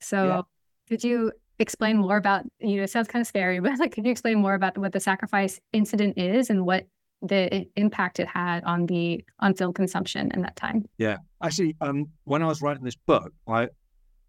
[0.00, 0.42] So, yeah.
[0.88, 2.44] could you explain more about?
[2.60, 4.92] You know, it sounds kind of scary, but like, could you explain more about what
[4.92, 6.86] the sacrifice incident is and what
[7.22, 10.84] the impact it had on the on film consumption in that time.
[10.98, 13.68] Yeah, actually, um, when I was writing this book, I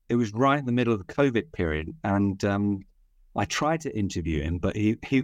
[0.10, 2.80] it was right in the middle of the COVID period, and um,
[3.38, 5.23] I tried to interview him, but he he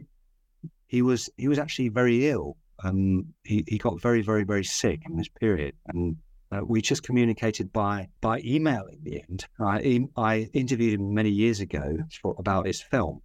[0.87, 2.57] he was he was actually very ill.
[2.83, 6.15] Um, he he got very very very sick in this period, and
[6.51, 9.45] uh, we just communicated by by email in the end.
[9.59, 13.21] I I interviewed him many years ago for, about his film.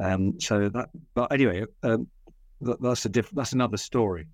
[0.00, 2.08] Um, so that, but anyway, um,
[2.60, 4.26] that's a diff- that's another story.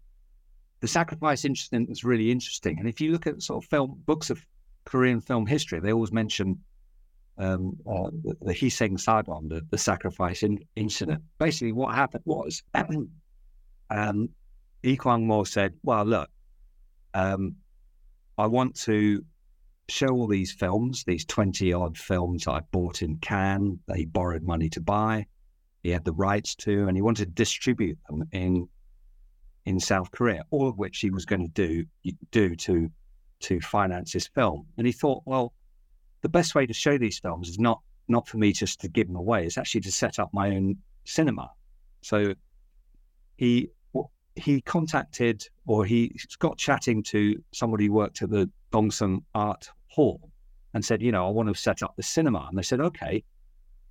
[0.80, 4.30] The sacrifice incident was really interesting, and if you look at sort of film books
[4.30, 4.44] of
[4.84, 6.58] Korean film history, they always mention
[7.38, 11.22] um, uh, the, the Hiseng Sadon, the, the sacrifice in, incident.
[11.38, 12.62] Basically, what happened was
[13.90, 14.28] um,
[14.82, 16.30] Lee Kwang Mo said, "Well, look,
[17.12, 17.56] um,
[18.38, 19.24] I want to
[19.88, 23.80] show all these films, these twenty odd films I bought in Cannes.
[23.86, 25.26] They borrowed money to buy
[25.84, 28.68] he had the rights to, and he wanted to distribute them in
[29.66, 31.84] in South Korea, all of which he was going to do
[32.32, 32.90] do to
[33.40, 34.66] to finance his film.
[34.78, 35.52] And he thought, well,
[36.24, 39.06] the best way to show these films is not not for me just to give
[39.06, 41.50] them away; it's actually to set up my own cinema.
[42.02, 42.34] So
[43.36, 43.70] he
[44.36, 50.28] he contacted or he got chatting to somebody who worked at the Dongsung Art Hall
[50.72, 52.46] and said, you know, I want to set up the cinema.
[52.48, 53.22] And they said, okay,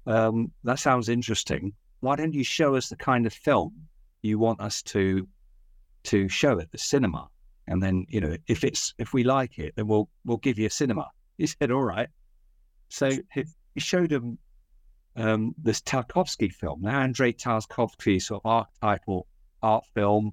[0.06, 1.72] um, that sounds interesting
[2.04, 3.74] why don't you show us the kind of film
[4.24, 5.26] you want us to
[6.04, 7.30] to show at the cinema?
[7.66, 10.68] And then, you know, if it's if we like it, then we'll we'll give you
[10.68, 11.08] a cinema.
[11.38, 12.10] He said, all right.
[12.94, 13.44] So he,
[13.78, 14.38] showed him
[15.16, 19.26] um, this Tarkovsky film, now Andrei Tarkovsky, sort of archetypal
[19.64, 20.32] art film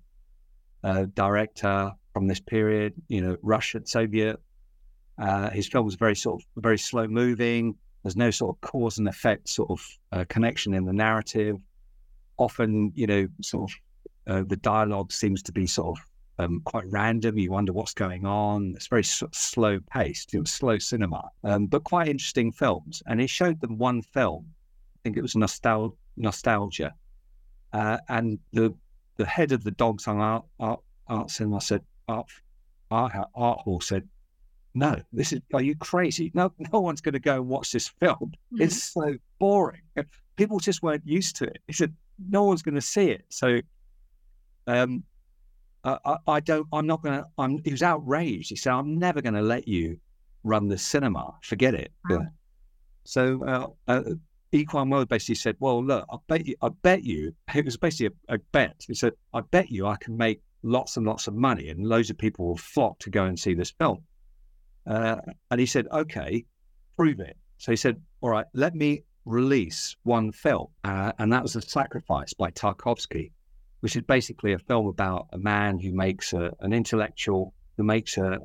[0.84, 4.38] uh, director from this period, you know, Russian, Soviet.
[5.18, 8.98] Uh, his film was very sort of very slow moving, there's no sort of cause
[8.98, 9.80] and effect sort of
[10.12, 11.56] uh, connection in the narrative.
[12.36, 13.76] Often, you know, sort of
[14.26, 16.04] uh, the dialogue seems to be sort of
[16.40, 17.38] um, quite random.
[17.38, 18.74] You wonder what's going on.
[18.76, 23.02] It's very sort of slow paced, you know, slow cinema, um, but quite interesting films.
[23.06, 24.46] And he showed them one film.
[24.48, 26.94] I think it was Nostal- Nostalgia.
[27.72, 28.74] Uh, and the
[29.16, 32.26] the head of the Dongsung Art, Art, Art Cinema said, Art,
[32.90, 34.08] Art, Art Hall said,
[34.72, 36.30] no, this is, are you crazy?
[36.32, 38.32] No, no one's going to go and watch this film.
[38.54, 38.62] Mm-hmm.
[38.62, 39.82] It's so boring.
[40.36, 41.58] People just weren't used to it.
[41.66, 41.94] He said,
[42.30, 43.26] no one's going to see it.
[43.28, 43.60] So,
[44.66, 45.04] um,
[45.84, 48.50] I, I don't, I'm not going to, I'm, he was outraged.
[48.50, 49.98] He said, I'm never going to let you
[50.44, 51.34] run the cinema.
[51.42, 51.92] Forget it.
[52.08, 52.18] Wow.
[52.18, 52.26] Yeah.
[53.04, 54.02] So, uh, uh,
[54.52, 58.14] Equine World basically said, well, look, I bet you, I bet you, it was basically
[58.28, 58.84] a, a bet.
[58.86, 62.10] He said, I bet you I can make lots and lots of money and loads
[62.10, 64.02] of people will flock to go and see this film.
[64.86, 65.16] Uh,
[65.50, 66.44] and he said, okay,
[66.96, 67.36] prove it.
[67.58, 70.66] So he said, all right, let me release one film.
[70.84, 73.30] Uh, and that was The Sacrifice by Tarkovsky,
[73.80, 78.16] which is basically a film about a man who makes a, an intellectual, who makes
[78.16, 78.38] a,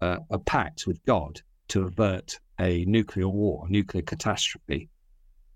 [0.00, 4.88] a, a pact with God to avert a nuclear war, a nuclear catastrophe.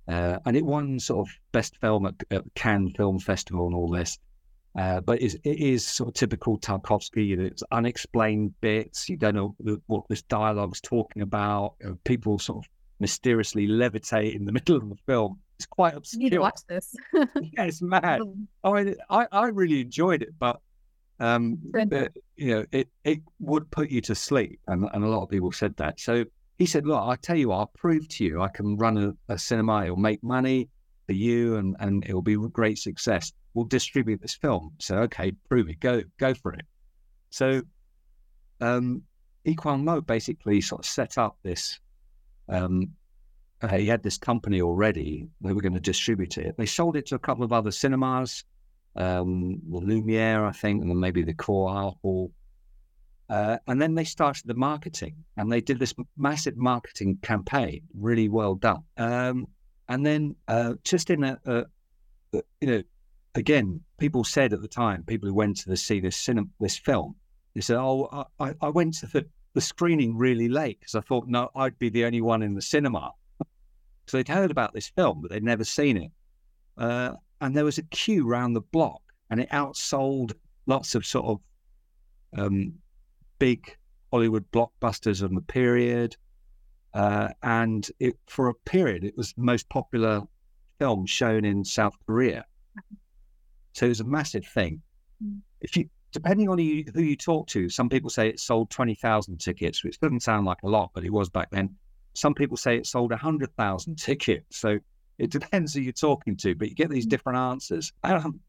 [0.07, 3.91] Uh, and it won sort of best film at, at Cannes Film Festival and all
[3.91, 4.19] this.
[4.79, 7.37] Uh, but it is sort of typical Tarkovsky.
[7.39, 9.09] It's unexplained bits.
[9.09, 9.57] You don't know
[9.87, 11.75] what this dialogue's talking about.
[12.05, 12.71] People sort of
[13.01, 15.41] mysteriously levitate in the middle of the film.
[15.59, 16.21] It's quite obscure.
[16.23, 16.95] You need to watch this.
[17.15, 18.21] yeah, it's mad.
[18.65, 20.61] Oh, I, I, I really enjoyed it, but
[21.21, 25.25] um, but, you know, it it would put you to sleep, and and a lot
[25.25, 25.99] of people said that.
[25.99, 26.25] So
[26.59, 29.35] he said, "Look, I tell you, what, I'll prove to you, I can run a,
[29.35, 29.85] a cinema.
[29.85, 30.69] It'll make money
[31.07, 34.73] for you, and and it'll be a great success." we'll distribute this film.
[34.79, 36.65] So, okay, prove it, go, go for it.
[37.31, 37.63] So,
[38.61, 39.03] um,
[39.45, 41.81] Equine Mo basically sort of set up this.
[42.49, 42.93] Um,
[43.63, 45.29] uh, he had this company already.
[45.41, 46.57] They were going to distribute it.
[46.57, 48.45] They sold it to a couple of other cinemas,
[48.97, 52.33] um, the Lumiere, I think, and then maybe the Core Hall.
[53.29, 58.29] Uh, and then they started the marketing, and they did this massive marketing campaign, really
[58.29, 58.83] well done.
[58.97, 59.47] Um,
[59.89, 61.65] and then uh, just in a, a,
[62.33, 62.83] you know
[63.35, 66.77] again, people said at the time, people who went to the, see this cinema, this
[66.77, 67.15] film,
[67.55, 71.27] they said, "Oh, I, I went to the, the screening really late because I thought
[71.27, 73.13] no, I'd be the only one in the cinema."
[74.09, 76.13] So they'd heard about this film, but they'd never seen it.
[76.77, 80.33] Uh, and there was a queue round the block, and it outsold
[80.67, 81.41] lots of sort of
[82.41, 82.73] um,
[83.39, 83.77] big
[84.11, 86.17] Hollywood blockbusters of the period.
[86.95, 90.23] Uh, and it, for a period, it was the most popular
[90.79, 92.45] film shown in South Korea.
[93.75, 94.81] So it was a massive thing.
[95.23, 95.41] Mm.
[95.61, 98.71] If you, depending on who you, who you talk to, some people say it sold
[98.71, 101.77] 20,000 tickets, which doesn't sound like a lot, but it was back then.
[102.15, 104.59] Some people say it sold 100,000 tickets.
[104.59, 104.79] So
[105.19, 107.11] it depends who you're talking to, but you get these mm.
[107.11, 107.93] different answers.
[108.05, 108.41] Um,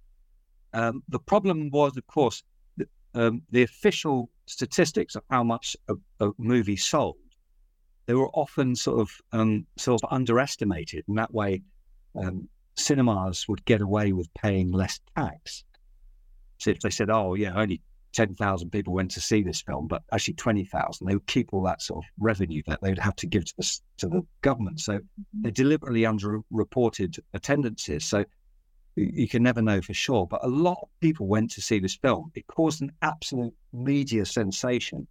[0.73, 2.43] um, the problem was, of course,
[2.77, 7.17] the, um, the official statistics of how much a, a, movie sold.
[8.05, 11.61] They were often sort of um, sort of underestimated, and that way,
[12.15, 15.63] um, cinemas would get away with paying less tax.
[16.57, 17.81] So if they said, oh, yeah, only
[18.13, 21.81] 10,000 people went to see this film, but actually 20,000, they would keep all that
[21.81, 24.79] sort of revenue that they would have to give to the, to the government.
[24.79, 25.41] So mm-hmm.
[25.41, 28.05] they deliberately underreported attendances.
[28.05, 28.25] So
[28.95, 30.27] you can never know for sure.
[30.27, 32.31] But a lot of people went to see this film.
[32.35, 35.07] It caused an absolute media sensation.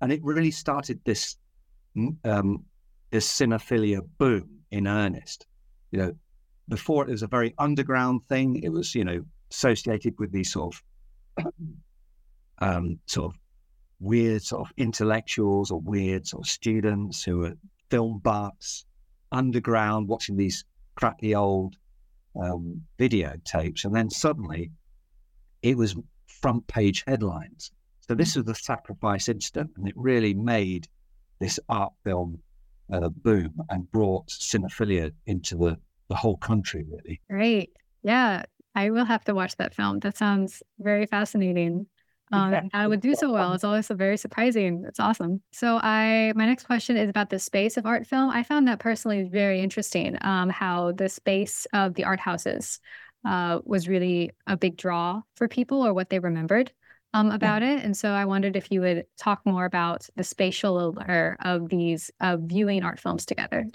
[0.00, 1.36] And it really started this,
[2.24, 2.64] um,
[3.10, 5.46] this cinephilia boom in earnest.
[5.92, 6.12] You know,
[6.68, 8.62] before it was a very underground thing.
[8.62, 11.52] It was, you know, associated with these sort of
[12.58, 13.40] um, sort of
[14.00, 17.54] weird sort of intellectuals or weird sort of students who were
[17.90, 18.84] film buffs,
[19.32, 20.64] underground, watching these
[20.96, 21.76] crappy old
[22.40, 24.70] um, videotapes, and then suddenly
[25.62, 25.96] it was
[26.26, 27.70] front page headlines.
[28.00, 30.86] So this was the sacrifice incident, and it really made
[31.38, 32.38] this art film
[32.92, 35.78] uh, boom and brought cinephilia into the
[36.08, 37.20] the whole country, really.
[37.30, 37.70] Great.
[38.02, 38.42] Yeah,
[38.74, 40.00] I will have to watch that film.
[40.00, 41.86] That sounds very fascinating.
[42.32, 42.68] Um.
[42.72, 43.52] I would do so well.
[43.52, 44.84] It's also very surprising.
[44.88, 45.42] It's awesome.
[45.52, 48.30] So, I my next question is about the space of art film.
[48.30, 50.16] I found that personally very interesting.
[50.22, 52.80] Um, how the space of the art houses
[53.24, 56.72] uh, was really a big draw for people, or what they remembered
[57.12, 57.76] um, about yeah.
[57.76, 57.84] it.
[57.84, 62.10] And so, I wondered if you would talk more about the spatial allure of these
[62.20, 63.66] uh, viewing art films together.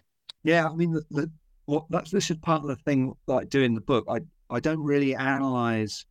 [0.43, 1.32] Yeah, I mean the, the
[1.68, 4.06] well, that's this is part of the thing like doing the book.
[4.10, 6.06] I I don't really analyze,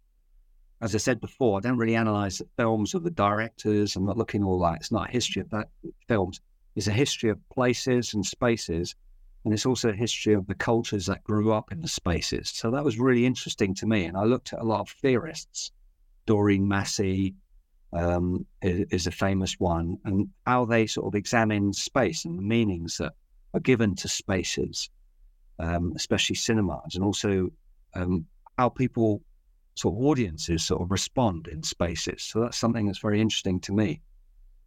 [0.80, 3.96] as I said before, I don't really analyze the films of the directors.
[3.96, 4.76] I'm not looking all that.
[4.76, 5.68] It's not a history of that
[6.06, 6.40] films.
[6.76, 8.94] It's a history of places and spaces,
[9.44, 12.50] and it's also a history of the cultures that grew up in the spaces.
[12.50, 14.04] So that was really interesting to me.
[14.04, 15.72] And I looked at a lot of theorists.
[16.26, 17.34] Doreen Massey
[17.92, 22.42] um, is, is a famous one, and how they sort of examine space and the
[22.42, 23.14] meanings that
[23.54, 24.90] are given to spaces
[25.58, 27.50] um, especially cinemas, and also
[27.94, 28.26] um,
[28.56, 29.22] how people,
[29.78, 32.22] sort of audiences, sort of respond in spaces.
[32.22, 34.00] So that's something that's very interesting to me.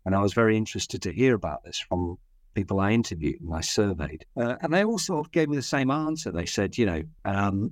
[0.06, 2.18] And I was very interested to hear about this from
[2.54, 4.26] people I interviewed and I surveyed.
[4.36, 6.32] Uh, and they all sort of gave me the same answer.
[6.32, 7.72] They said, you know, um,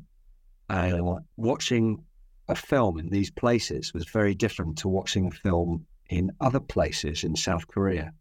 [1.37, 2.03] watching
[2.47, 7.23] a film in these places was very different to watching a film in other places
[7.23, 8.13] in South Korea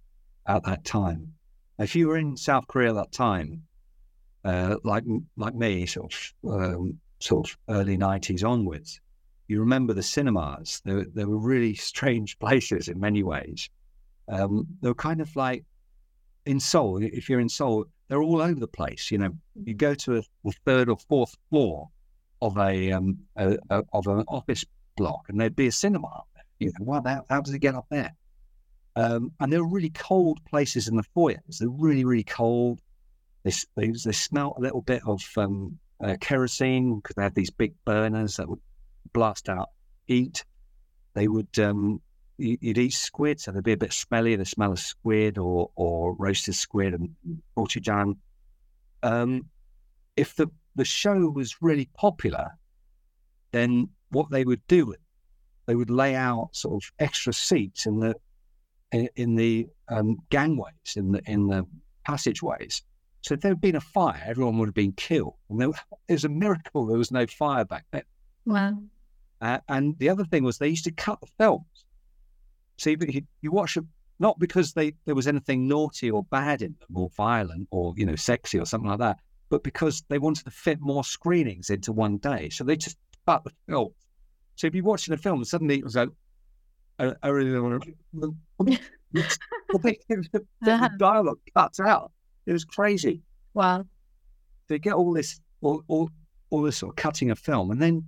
[0.47, 1.33] at that time.
[1.79, 3.63] If you were in South Korea at that time,
[4.45, 5.05] uh, like
[5.37, 9.01] like me, sort of um, sort of early '90s onwards,
[9.49, 10.81] you remember the cinemas.
[10.85, 13.69] They, they were really strange places in many ways.
[14.29, 15.65] Um, they were kind of like
[16.47, 17.03] in Seoul.
[17.03, 19.11] If you're in Seoul, they're all over the place.
[19.11, 19.31] You know,
[19.65, 21.89] you go to a, a third or fourth floor
[22.41, 24.65] of a, um, a, a, of an office
[24.97, 26.23] block, and there'd be a cinema.
[26.59, 28.15] You know, well, how, how does it get up there?
[28.97, 31.59] Um, and they were really cold places in the foyers.
[31.59, 32.81] They're really, really cold.
[33.45, 37.51] They, they, they smelt a little bit of um, uh, kerosene because they had these
[37.51, 38.61] big burners that would
[39.13, 39.71] blast out
[40.07, 40.45] eat.
[41.15, 42.01] They would um,
[42.39, 46.15] you'd eat squid, so they'd be a bit smelly, the smell of squid or or
[46.15, 47.11] roasted squid and
[47.57, 48.17] gochujang.
[49.03, 49.47] Um,
[50.17, 52.51] if the the show was really popular,
[53.53, 54.95] then what they would do,
[55.67, 58.15] they would lay out sort of extra seats in the
[58.93, 61.67] in, the um, gangways, in the in the
[62.05, 62.83] passageways.
[63.23, 65.35] So if there had been a fire, everyone would have been killed.
[65.51, 65.69] And there,
[66.09, 68.05] it was a miracle there was no fire back then.
[68.47, 68.79] Wow.
[69.41, 71.85] Uh, and the other thing was they used to cut the films.
[72.77, 76.75] So you, you watch them not because they there was anything naughty or bad in
[76.81, 79.19] them, or violent, or you know, sexy or something like that,
[79.49, 82.49] but because they wanted to fit more screenings into one day.
[82.51, 83.91] So they just cut the film.
[84.57, 86.09] So if you're watching a film, suddenly it was like,
[86.99, 88.39] I, I really want to.
[90.63, 90.89] the uh-huh.
[90.99, 92.13] dialogue cuts out.
[92.47, 93.23] It was crazy.
[93.55, 93.85] Wow.
[94.67, 96.11] They get all this, all, all,
[96.51, 98.05] all this sort of cutting of film, and then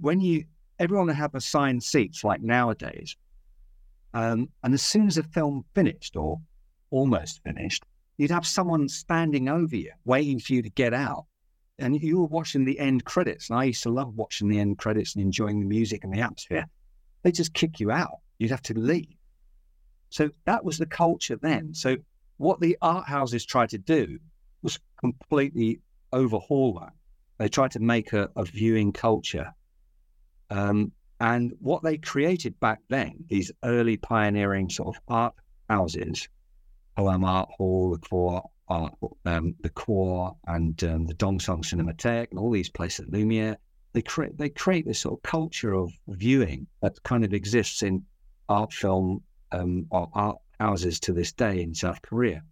[0.00, 0.44] when you
[0.78, 3.16] everyone have assigned seats like nowadays,
[4.14, 6.40] um, and as soon as the film finished or
[6.90, 7.84] almost finished,
[8.16, 11.26] you'd have someone standing over you, waiting for you to get out.
[11.78, 13.48] And you were watching the end credits.
[13.48, 16.20] And I used to love watching the end credits and enjoying the music and the
[16.20, 16.66] atmosphere.
[17.22, 18.18] They just kick you out.
[18.38, 19.16] You'd have to leave.
[20.10, 21.72] So that was the culture then.
[21.72, 21.96] So
[22.36, 24.18] what the art houses tried to do
[24.62, 25.80] was completely
[26.12, 26.92] overhaul that.
[27.38, 29.54] They tried to make a, a viewing culture
[30.50, 35.34] um, and what they created back then, these early pioneering sort of art
[35.68, 36.28] houses,
[36.96, 38.94] Hoam Art Hall, the Core Art,
[39.26, 43.56] um, the Core, and um, the Dongsung Cinematheque, and all these places, Lumiere,
[43.92, 48.04] they create they create this sort of culture of viewing that kind of exists in
[48.48, 49.22] art film
[49.52, 52.42] um, or art houses to this day in South Korea.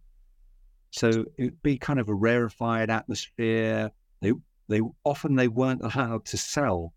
[0.90, 3.90] So it'd be kind of a rarefied atmosphere.
[4.20, 4.32] They
[4.68, 6.92] they often they weren't allowed to sell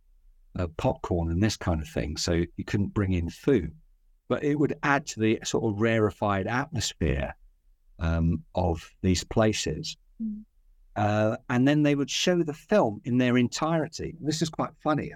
[0.58, 2.18] uh, popcorn and this kind of thing.
[2.18, 3.74] So you couldn't bring in food,
[4.28, 7.36] but it would add to the sort of rarefied atmosphere
[8.00, 9.98] um, of these places.
[10.22, 10.44] Mm.
[10.96, 14.16] Uh, and then they would show the film in their entirety.
[14.20, 15.12] This is quite funny.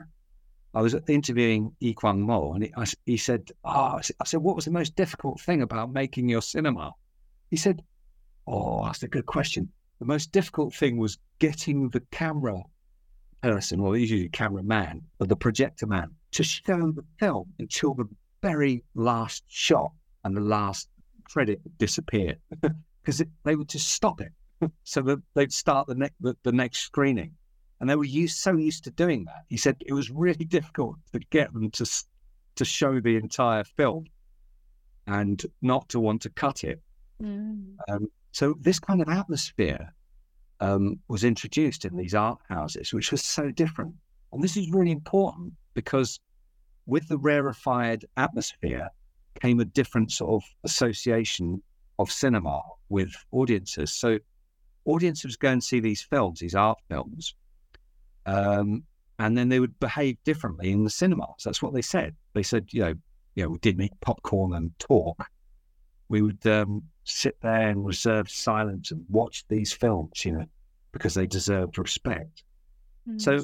[0.74, 4.56] I was interviewing Lee Kwang Mo, and he, I, he said, "Oh, I said, what
[4.56, 6.92] was the most difficult thing about making your cinema?"
[7.50, 7.82] He said,
[8.48, 9.70] "Oh, that's a good question.
[10.00, 12.62] The most difficult thing was getting the camera
[13.46, 18.08] person, or usually cameraman, or the projector man, to show the film until the
[18.42, 19.92] very last shot
[20.24, 20.90] and the last
[21.24, 22.40] credit disappeared.
[23.04, 24.32] Because they would just stop it
[24.84, 27.36] so that they'd start the next the, the, next screening.
[27.80, 29.44] And they were used so used to doing that.
[29.48, 31.86] He said it was really difficult to get them to
[32.56, 34.06] to show the entire film
[35.06, 36.82] and not to want to cut it.
[37.22, 37.76] Mm.
[37.88, 39.94] um, so this kind of atmosphere
[40.60, 43.94] um, was introduced in these art houses, which was so different.
[44.32, 46.20] And this is really important because
[46.86, 48.90] with the rarefied atmosphere
[49.42, 51.62] came a different sort of association
[52.00, 53.92] of cinema with audiences.
[53.94, 54.20] So
[54.86, 57.36] audiences go and see these films, these art films,
[58.26, 58.84] um,
[59.20, 61.44] and then they would behave differently in the cinemas.
[61.44, 62.16] That's what they said.
[62.34, 62.94] They said, you know,
[63.36, 65.30] you know, we didn't eat popcorn and talk.
[66.10, 70.46] We would um, sit there and reserve silence and watch these films, you know,
[70.92, 72.44] because they deserved respect.
[73.10, 73.22] Mm.
[73.22, 73.44] So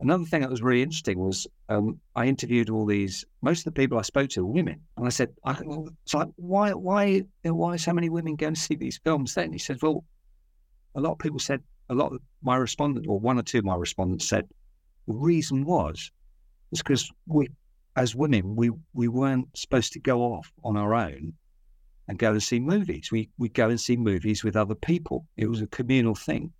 [0.00, 3.24] another thing that was really interesting was um, I interviewed all these.
[3.42, 5.56] Most of the people I spoke to were women, and I said, I,
[6.04, 9.58] "It's like why, why, why so many women going to see these films?" Then he
[9.58, 10.04] said, "Well,
[10.94, 13.64] a lot of people said a lot of my respondents, or one or two of
[13.64, 14.48] my respondents said,
[15.06, 16.10] the reason was
[16.70, 17.48] was because we,
[17.96, 21.34] as women, we we weren't supposed to go off on our own
[22.08, 23.10] and go and see movies.
[23.10, 25.26] We we go and see movies with other people.
[25.36, 26.52] It was a communal thing.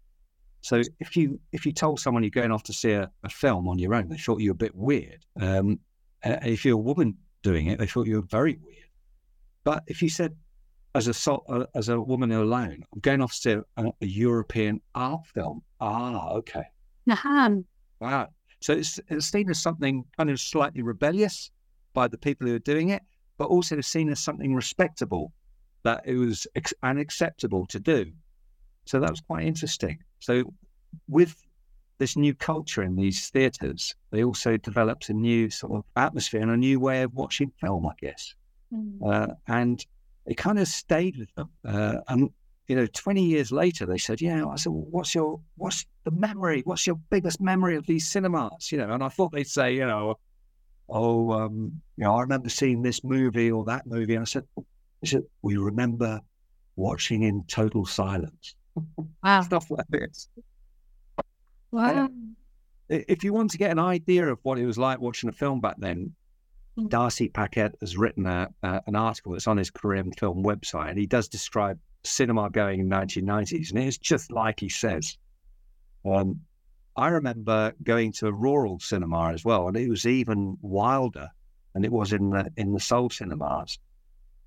[0.61, 3.69] So if you if you told someone you're going off to see a, a film
[3.69, 5.25] on your own, they thought you were a bit weird.
[5.41, 5.81] Um,
[6.25, 8.79] if you're a woman doing it, they thought you were very weird.
[9.65, 10.37] But if you said,
[10.95, 15.27] as a uh, as a woman alone, I'm going off to a, a European art
[15.27, 15.63] film.
[15.81, 16.65] Ah, okay.
[17.11, 17.57] Uh-huh.
[18.01, 18.29] Wow.
[18.61, 21.51] So it's, it's seen as something kind of slightly rebellious
[21.95, 23.03] by the people who are doing it,
[23.39, 25.33] but also seen as something respectable
[25.83, 28.13] that it was ex- unacceptable to do.
[28.85, 29.99] So that was quite interesting.
[30.21, 30.53] So
[31.09, 31.37] with
[31.99, 36.51] this new culture in these theatres, they also developed a new sort of atmosphere and
[36.51, 38.35] a new way of watching film, I guess.
[38.73, 38.99] Mm.
[39.05, 39.85] Uh, and
[40.27, 41.51] it kind of stayed with them.
[41.65, 42.31] Uh, and
[42.69, 46.11] you know, 20 years later, they said, yeah, I said, well, what's your, what's the
[46.11, 46.63] memory?
[46.65, 48.71] What's your biggest memory of these cinemas?
[48.71, 50.19] You know, and I thought they'd say, you know,
[50.93, 54.15] oh, um, you know, I remember seeing this movie or that movie.
[54.15, 56.21] And I said, I said, we remember
[56.77, 58.55] watching in total silence.
[59.23, 59.43] Wow.
[59.43, 60.29] Stuff like this.
[61.71, 62.09] Wow.
[62.89, 65.61] if you want to get an idea of what it was like watching a film
[65.61, 66.13] back then,
[66.77, 66.89] mm.
[66.89, 71.07] Darcy Paquet has written a, an article that's on his Korean film website, and he
[71.07, 75.17] does describe cinema going in the 1990s, and it's just like he says.
[76.05, 76.41] Um,
[76.97, 81.29] I remember going to a rural cinema as well, and it was even wilder
[81.73, 83.79] than it was in the in the Seoul cinemas.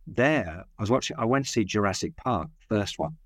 [0.08, 1.18] There, I was watching.
[1.18, 3.18] I went to see Jurassic Park, first one,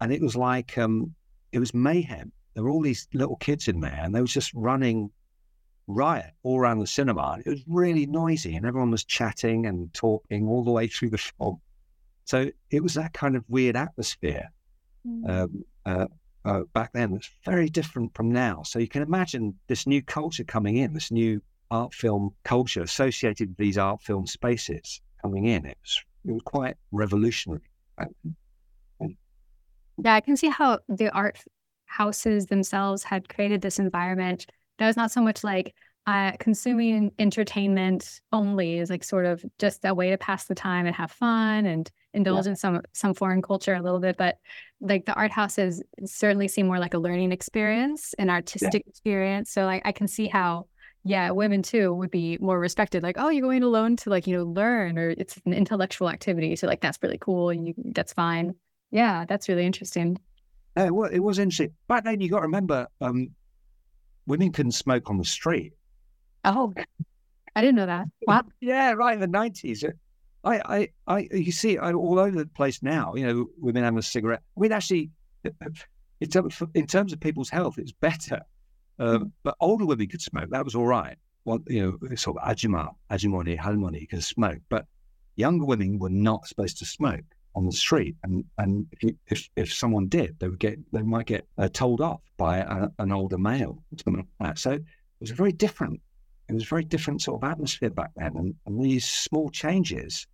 [0.00, 1.14] and it was like um,
[1.52, 4.52] it was mayhem there were all these little kids in there and they were just
[4.54, 5.10] running
[5.86, 7.38] riot all around the cinema.
[7.44, 11.18] It was really noisy and everyone was chatting and talking all the way through the
[11.18, 11.60] film.
[12.24, 14.50] So it was that kind of weird atmosphere
[15.06, 15.28] mm.
[15.28, 16.06] um, uh,
[16.44, 17.14] uh, back then.
[17.14, 18.62] It's very different from now.
[18.62, 23.50] So you can imagine this new culture coming in, this new art film culture associated
[23.50, 25.66] with these art film spaces coming in.
[25.66, 27.62] It was, it was quite revolutionary.
[30.02, 31.38] Yeah, I can see how the art
[31.84, 34.46] houses themselves had created this environment
[34.78, 35.74] that was not so much like
[36.06, 40.86] uh, consuming entertainment only is like sort of just a way to pass the time
[40.86, 42.50] and have fun and indulge yeah.
[42.50, 44.38] in some some foreign culture a little bit but
[44.80, 48.90] like the art houses certainly seem more like a learning experience an artistic yeah.
[48.90, 50.66] experience so like i can see how
[51.04, 54.36] yeah women too would be more respected like oh you're going alone to like you
[54.36, 58.12] know learn or it's an intellectual activity so like that's really cool and you that's
[58.12, 58.52] fine
[58.90, 60.18] yeah that's really interesting
[60.76, 61.74] uh, well, it was interesting.
[61.88, 63.30] Back then, you got to remember, um,
[64.26, 65.72] women couldn't smoke on the street.
[66.44, 66.72] Oh,
[67.54, 68.06] I didn't know that.
[68.26, 68.42] Wow.
[68.60, 69.84] yeah, right in the nineties.
[70.42, 73.14] I, I, I, you see I, all over the place now.
[73.14, 74.42] You know, women having a cigarette.
[74.56, 75.10] I mean, actually,
[76.20, 78.40] in terms, in terms of people's health, it's better.
[78.98, 79.32] Um, mm.
[79.42, 80.50] But older women could smoke.
[80.50, 81.16] That was all right.
[81.44, 84.60] Well, you know, sort of ajima, ajimoni, halmoni could smoke.
[84.68, 84.86] But
[85.36, 87.24] younger women were not supposed to smoke
[87.54, 88.86] on the street, and and
[89.26, 92.88] if if someone did, they would get they might get uh, told off by a,
[92.98, 94.58] an older male, like that.
[94.58, 94.82] So it
[95.20, 96.00] was a very different.
[96.50, 100.26] It was a very different sort of atmosphere back then, and, and these small changes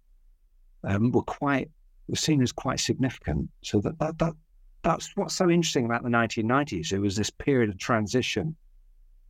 [0.85, 1.71] um, were quite
[2.09, 3.49] were seen as quite significant.
[3.63, 4.35] So that, that that
[4.83, 6.93] that's what's so interesting about the 1990s.
[6.93, 8.57] It was this period of transition,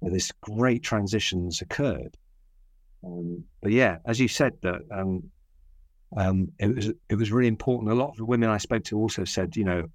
[0.01, 2.16] where this great transitions occurred.
[3.05, 5.24] Um, but yeah, as you said, that um,
[6.16, 7.91] um, it was it was really important.
[7.91, 9.89] A lot of the women I spoke to also said, you know,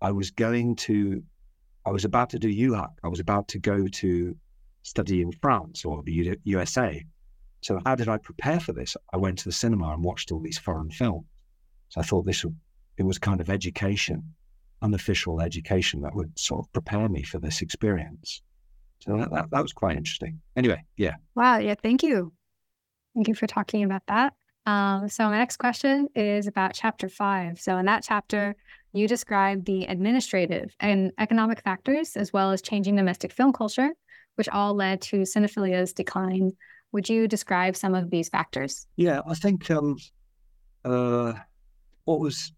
[0.00, 1.22] I was going to,
[1.84, 2.90] I was about to do UHAC.
[3.04, 4.36] I was about to go to
[4.82, 7.04] study in France or the USA.
[7.62, 8.96] So how did I prepare for this?
[9.12, 11.26] I went to the cinema and watched all these foreign films.
[11.90, 12.44] So I thought this
[12.96, 14.34] it was kind of education,
[14.82, 18.42] unofficial education that would sort of prepare me for this experience.
[19.00, 20.40] So that, that, that was quite interesting.
[20.56, 21.14] Anyway, yeah.
[21.34, 21.58] Wow.
[21.58, 21.74] Yeah.
[21.82, 22.32] Thank you.
[23.14, 24.34] Thank you for talking about that.
[24.66, 27.58] Um, so my next question is about chapter five.
[27.58, 28.54] So in that chapter,
[28.92, 33.90] you describe the administrative and economic factors as well as changing domestic film culture,
[34.40, 36.50] which all led to cinephilia's decline.
[36.92, 38.86] Would you describe some of these factors?
[38.96, 39.98] Yeah, I think um,
[40.82, 41.34] uh,
[42.06, 42.52] what was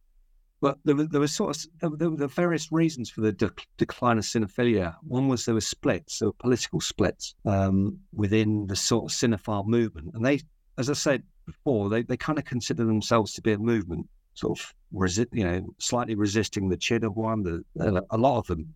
[0.61, 4.23] well, there, there was sort of there, were various reasons for the de- decline of
[4.23, 4.95] cinephilia.
[5.03, 9.67] One was there were splits, there were political splits um, within the sort of cinephile
[9.67, 10.39] movement, and they,
[10.79, 14.57] as I said, before, they, they kind of consider themselves to be a movement, sort
[14.61, 17.43] of resist, you know, slightly resisting the Chedogwon
[17.75, 18.73] The, uh, a lot of them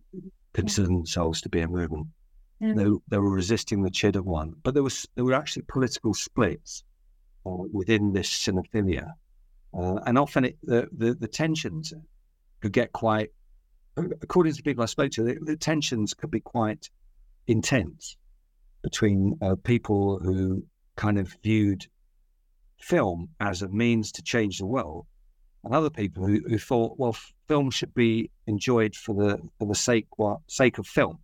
[0.51, 2.07] consider themselves to be a movement.
[2.59, 6.83] They, they were resisting the Chedogwon, but there was there were actually political splits
[7.45, 9.13] uh, within this cinephilia,
[9.77, 11.93] uh, and often it, the, the, the tensions
[12.61, 13.31] could get quite,
[13.95, 16.89] according to people I spoke to, the, the tensions could be quite
[17.45, 18.17] intense
[18.81, 20.63] between uh, people who
[20.95, 21.85] kind of viewed
[22.79, 25.05] film as a means to change the world,
[25.63, 27.15] and other people who, who thought, well,
[27.47, 31.19] film should be enjoyed for the for the sake what sake of film.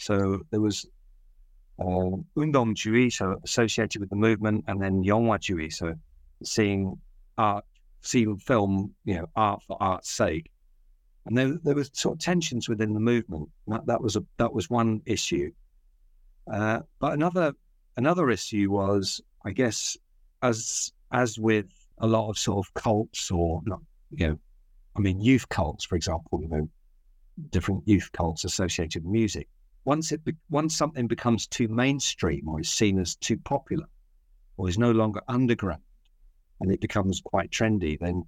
[0.00, 0.86] So there was
[1.78, 1.84] uh,
[2.36, 5.94] Undong Jui, so associated with the movement, and then Yonghwa Jui, so
[6.42, 6.98] seeing
[7.36, 7.66] art,
[8.00, 10.50] seeing film, you know, art for art's sake.
[11.26, 13.50] And there, there was sort of tensions within the movement.
[13.66, 15.52] That, that was a that was one issue.
[16.50, 17.52] Uh, but another
[17.98, 19.98] another issue was, I guess,
[20.42, 21.66] as as with
[21.98, 23.80] a lot of sort of cults or not,
[24.12, 24.38] you know,
[24.96, 26.68] I mean, youth cults, for example, you know,
[27.50, 29.46] different youth cults associated with music.
[29.84, 33.86] Once it be, once something becomes too mainstream or is seen as too popular,
[34.56, 35.82] or is no longer underground,
[36.60, 38.22] and it becomes quite trendy, then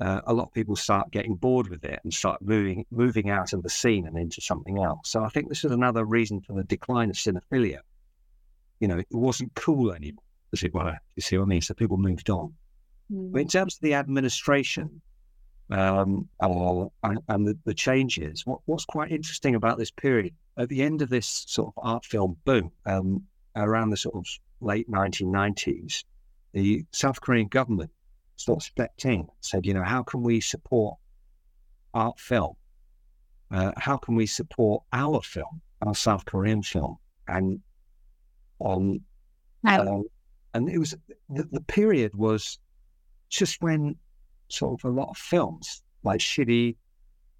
[0.00, 3.52] uh, a lot of people start getting bored with it and start moving moving out
[3.52, 5.10] of the scene and into something else.
[5.10, 7.80] So I think this is another reason for the decline of cinephilia.
[8.80, 10.96] You know, it wasn't cool anymore, as it were.
[11.16, 11.60] You see what I mean?
[11.62, 12.54] So people moved on.
[13.12, 13.32] Mm.
[13.32, 15.02] But in terms of the administration
[15.72, 20.82] um, and, and the, the, changes, what, what's quite interesting about this period, at the
[20.82, 23.22] end of this sort of art film boom, um,
[23.56, 24.26] around the sort of
[24.60, 26.04] late 1990s,
[26.52, 27.90] the South Korean government
[28.36, 30.98] sort of stepped in, said, you know, how can we support
[31.94, 32.54] art film?
[33.50, 36.96] Uh, how can we support our film, our South Korean film?
[37.28, 37.60] And
[38.58, 39.00] on,
[39.64, 40.04] um,
[40.54, 40.94] and it was
[41.30, 42.58] the, the, period was
[43.28, 43.96] just when
[44.52, 46.76] sort of a lot of films like Shiri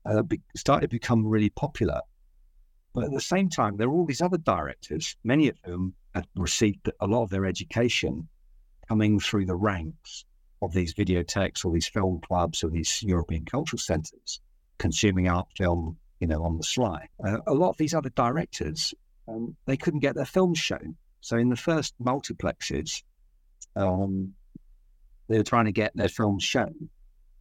[0.04, 2.00] uh, be, started to become really popular.
[2.94, 6.26] But at the same time, there were all these other directors, many of whom had
[6.36, 8.28] received a lot of their education
[8.88, 10.24] coming through the ranks
[10.60, 14.40] of these videothèques or these film clubs or these European cultural centres,
[14.78, 17.08] consuming art film, you know, on the sly.
[17.24, 18.94] Uh, a lot of these other directors,
[19.26, 20.96] um, they couldn't get their films shown.
[21.20, 23.02] So in the first multiplexes,
[23.74, 24.34] um,
[25.28, 26.90] they were trying to get their films shown,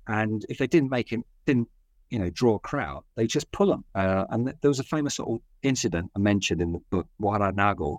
[0.08, 1.68] and if they didn't make it, didn't
[2.10, 3.86] you know, draw a crowd, they just pull them.
[3.96, 7.54] Uh, and th- there was a famous little incident I mentioned in the book Wara
[7.54, 7.98] Nago,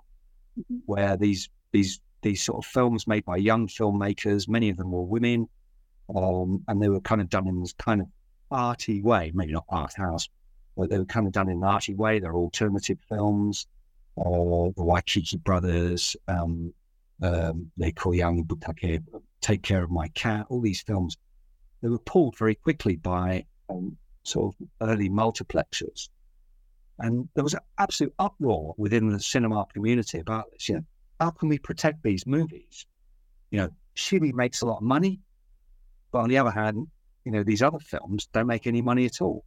[0.59, 0.77] mm-hmm.
[0.87, 4.49] where these these these sort of films made by young filmmakers.
[4.49, 5.49] Many of them were women,
[6.15, 8.07] um, and they were kind of done in this kind of
[8.51, 10.29] arty way, maybe not art house,
[10.77, 12.19] but they were kind of done in an arty way.
[12.19, 13.67] They're alternative films.
[14.15, 16.75] Or uh, the Waikiki brothers, um,
[17.23, 19.03] um, they call Young Butake,
[19.41, 21.17] Take Care of My Cat, all these films.
[21.83, 26.09] They were pulled very quickly by um, sort of early multiplexers.
[26.99, 30.69] And there was an absolute uproar within the cinema community about this.
[30.69, 30.85] You know,
[31.21, 32.87] how can we protect these movies?
[33.51, 35.21] You know, Shiri makes a lot of money,
[36.13, 36.87] but on the other hand,
[37.25, 39.45] you know, these other films don't make any money at all.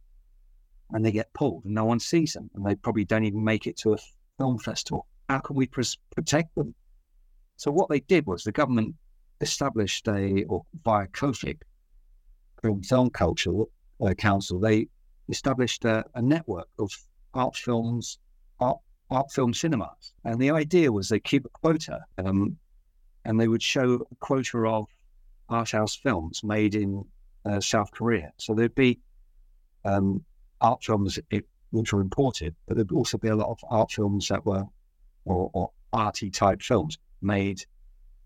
[0.92, 2.50] And they get pulled and no one sees them.
[2.54, 3.98] And they probably don't even make it to a
[4.38, 5.06] film festival.
[5.28, 6.74] How can we protect them?
[7.56, 8.94] So what they did was the government
[9.40, 11.58] established a, or via KOFIC,
[12.56, 13.62] Korean Film Culture
[14.00, 14.88] uh, Council, they
[15.28, 16.90] established a, a network of
[17.34, 18.18] art films,
[18.60, 18.78] art
[19.10, 20.12] art film cinemas.
[20.24, 22.56] And the idea was they keep a quota um,
[23.24, 24.86] and they would show a quota of
[25.48, 27.04] art house films made in
[27.44, 28.32] uh, South Korea.
[28.38, 28.98] So there'd be
[29.84, 30.24] um,
[30.60, 31.18] art films
[31.70, 34.64] which were imported, but there'd also be a lot of art films that were,
[35.24, 37.64] or, or arty type films made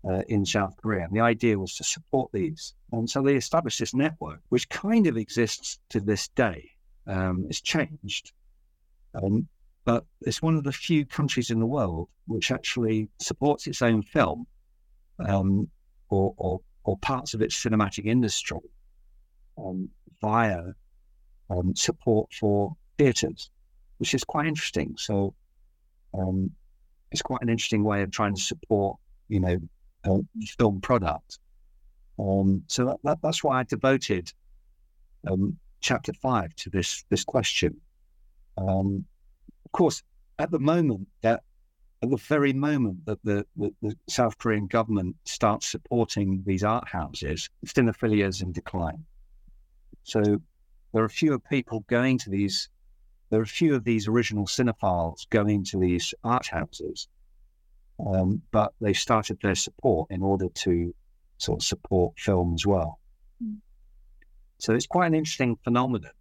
[0.07, 1.05] uh, in South Korea.
[1.05, 2.73] And the idea was to support these.
[2.91, 6.71] And so they established this network, which kind of exists to this day.
[7.07, 8.31] Um, it's changed.
[9.13, 9.47] Um,
[9.83, 14.03] but it's one of the few countries in the world which actually supports its own
[14.03, 14.45] film
[15.19, 15.67] um,
[16.09, 18.59] or, or, or, parts of its cinematic industry
[19.57, 19.89] um,
[20.21, 20.61] via
[21.49, 23.49] um, support for theatres,
[23.97, 24.93] which is quite interesting.
[24.97, 25.33] So
[26.13, 26.51] um,
[27.11, 28.97] it's quite an interesting way of trying to support,
[29.27, 29.57] you know,
[30.57, 31.39] film product.
[32.19, 34.31] Um, so that, that, that's why I devoted
[35.27, 37.77] um, chapter five to this this question.
[38.57, 39.05] Um,
[39.65, 40.03] of course,
[40.39, 41.43] at the moment, that
[42.03, 46.87] at the very moment that the, the, the, South Korean government starts supporting these art
[46.87, 49.05] houses, cinephilia is in decline.
[50.03, 50.41] So
[50.93, 52.69] there are fewer people going to these.
[53.29, 57.07] There are few of these original cinephiles going to these art houses,
[58.07, 60.93] um, but they started their support in order to
[61.37, 62.99] sort of support film as well.
[63.43, 63.57] Mm.
[64.59, 66.11] So it's quite an interesting phenomenon.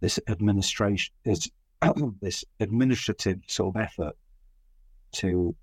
[0.00, 1.50] This administration is
[2.20, 4.16] this administrative sort of effort
[5.12, 5.54] to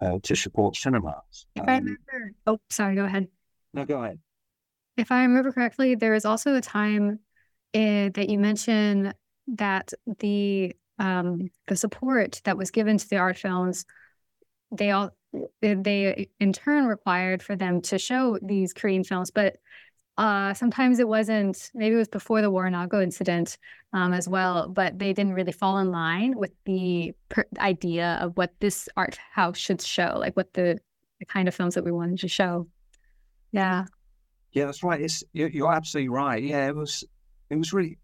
[0.00, 1.46] uh, to support cinemas.
[1.54, 3.28] If um, I remember, oh, sorry, go ahead.
[3.72, 4.18] No, go ahead.
[4.96, 7.18] If I remember correctly, there was also a time
[7.74, 9.14] uh, that you mentioned
[9.48, 13.84] that the um, the support that was given to the art films,
[14.76, 15.10] they all
[15.60, 19.56] they in turn required for them to show these Korean films, but
[20.16, 23.58] uh, sometimes it wasn't, maybe it was before the Waranago incident
[23.92, 28.36] um, as well, but they didn't really fall in line with the per- idea of
[28.36, 30.78] what this art house should show, like what the,
[31.18, 32.68] the kind of films that we wanted to show.
[33.50, 33.86] Yeah.
[34.52, 35.00] Yeah, that's right.
[35.00, 36.40] It's you're, you're absolutely right.
[36.40, 37.02] Yeah, it was
[37.50, 37.98] it was really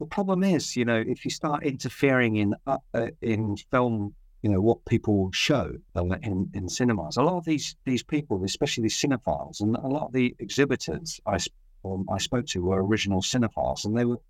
[0.00, 4.50] the problem is, you know, if you start interfering in uh, uh, in film, you
[4.50, 9.00] know, what people show in, in cinemas, a lot of these these people, especially these
[9.00, 11.38] cinephiles, and a lot of the exhibitors I
[11.84, 14.20] um, I spoke to were original cinephiles, and they were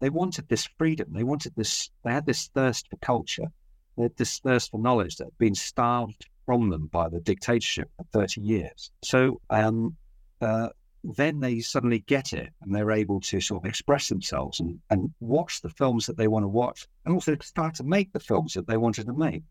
[0.00, 1.08] they wanted this freedom.
[1.12, 1.90] They wanted this.
[2.04, 3.48] They had this thirst for culture.
[3.96, 7.90] They had this thirst for knowledge that had been starved from them by the dictatorship
[7.96, 8.92] for thirty years.
[9.02, 9.96] So um,
[10.40, 10.68] uh,
[11.04, 15.12] then they suddenly get it and they're able to sort of express themselves and, and
[15.20, 18.54] watch the films that they want to watch and also start to make the films
[18.54, 19.42] that they wanted to make.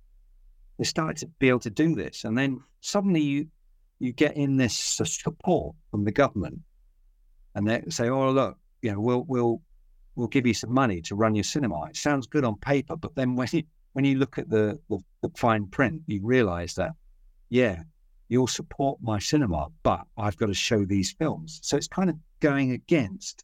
[0.78, 2.24] They started to be able to do this.
[2.24, 3.48] And then suddenly you
[4.00, 6.60] you get in this support from the government
[7.56, 9.62] and they say, Oh look, you know, we'll we'll
[10.16, 11.86] we'll give you some money to run your cinema.
[11.86, 15.00] It sounds good on paper, but then when you when you look at the, the,
[15.24, 16.91] the fine print, you realize that,
[17.50, 17.82] yeah,
[18.30, 21.59] you'll support my cinema, but I've got to show these films.
[21.63, 23.43] So it's kind of going against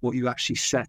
[0.00, 0.88] what you actually set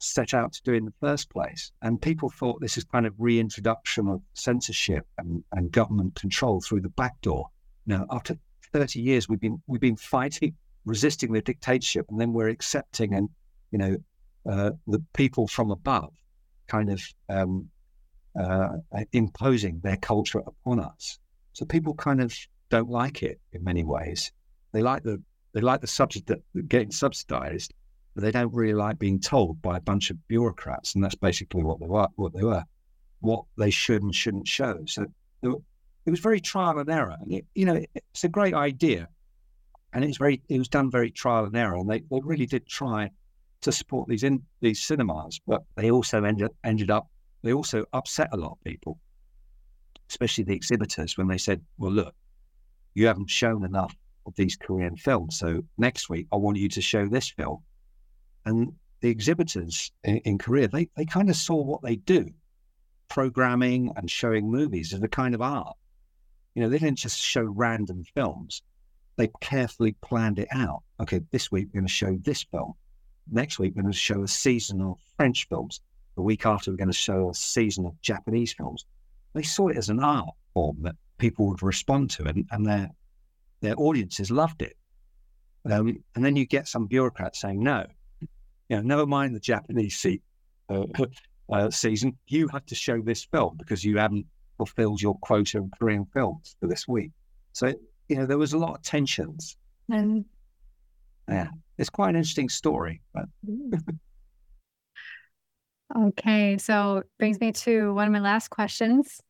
[0.00, 1.72] set out to do in the first place.
[1.82, 6.82] And people thought this is kind of reintroduction of censorship and, and government control through
[6.82, 7.48] the back door.
[7.84, 8.36] Now, after
[8.72, 10.54] 30 years, we've been we've been fighting,
[10.84, 13.28] resisting the dictatorship, and then we're accepting and
[13.70, 13.96] you know
[14.48, 16.12] uh, the people from above
[16.68, 17.68] kind of um,
[18.38, 18.68] uh,
[19.12, 21.18] imposing their culture upon us.
[21.54, 22.34] So people kind of
[22.70, 24.32] don't like it in many ways.
[24.72, 27.72] They like the they like the subject that getting subsidized,
[28.14, 31.62] but they don't really like being told by a bunch of bureaucrats, and that's basically
[31.62, 32.08] what they were.
[32.16, 32.64] What they were,
[33.20, 34.84] what they should and shouldn't show.
[34.86, 35.06] So
[35.42, 37.16] it was very trial and error.
[37.20, 39.08] And it, you know, it's a great idea,
[39.92, 42.66] and it's very it was done very trial and error, and they, they really did
[42.66, 43.10] try
[43.60, 47.08] to support these in these cinemas, but they also ended ended up
[47.42, 48.98] they also upset a lot of people,
[50.10, 52.14] especially the exhibitors when they said, "Well, look,
[52.94, 53.94] you haven't shown enough
[54.26, 55.38] of these Korean films.
[55.38, 57.62] So next week, I want you to show this film.
[58.44, 62.30] And the exhibitors in, in Korea, they, they kind of saw what they do,
[63.08, 65.76] programming and showing movies as a kind of art.
[66.54, 68.62] You know, they didn't just show random films.
[69.16, 70.82] They carefully planned it out.
[71.00, 72.74] Okay, this week we're going to show this film.
[73.30, 75.80] Next week we're going to show a season of French films.
[76.16, 78.84] The week after we're going to show a season of Japanese films.
[79.34, 82.90] They saw it as an art form that people would respond to, and, and their
[83.60, 84.76] their audiences loved it.
[85.70, 87.84] Um, and then you get some bureaucrats saying, "No,
[88.20, 88.28] you
[88.76, 90.22] know, never mind the Japanese seat,
[90.68, 90.86] uh,
[91.52, 92.16] uh, season.
[92.28, 96.56] You have to show this film because you haven't fulfilled your quota of Korean films
[96.60, 97.10] for this week."
[97.52, 97.74] So
[98.08, 99.56] you know there was a lot of tensions.
[99.90, 100.24] And
[101.28, 103.02] yeah, it's quite an interesting story.
[103.12, 103.26] But
[105.96, 109.20] okay, so brings me to one of my last questions.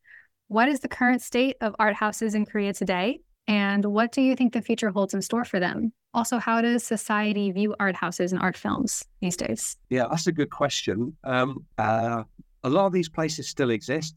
[0.49, 3.21] What is the current state of art houses in Korea today?
[3.47, 5.93] And what do you think the future holds in store for them?
[6.15, 9.77] Also, how does society view art houses and art films these days?
[9.91, 11.15] Yeah, that's a good question.
[11.23, 12.25] Um, uh,
[12.65, 14.17] a lot of these places still exist.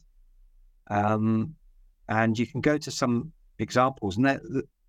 [0.89, 1.55] Um,
[2.07, 4.15] and you can go to some examples.
[4.15, 4.41] And that,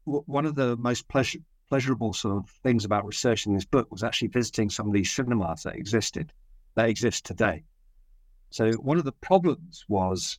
[0.04, 4.28] one of the most pleasure, pleasurable sort of things about researching this book was actually
[4.28, 6.32] visiting some of these cinemas that existed,
[6.76, 7.64] that exist today.
[8.50, 10.38] So one of the problems was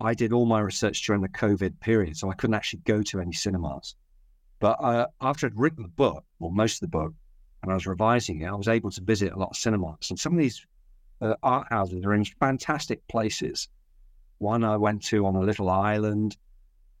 [0.00, 3.20] I did all my research during the COVID period, so I couldn't actually go to
[3.20, 3.94] any cinemas.
[4.60, 7.14] But uh, after I'd written the book, or most of the book,
[7.62, 10.10] and I was revising it, I was able to visit a lot of cinemas.
[10.10, 10.64] And some of these
[11.20, 13.68] uh, art houses are in fantastic places.
[14.38, 16.36] One I went to on a little island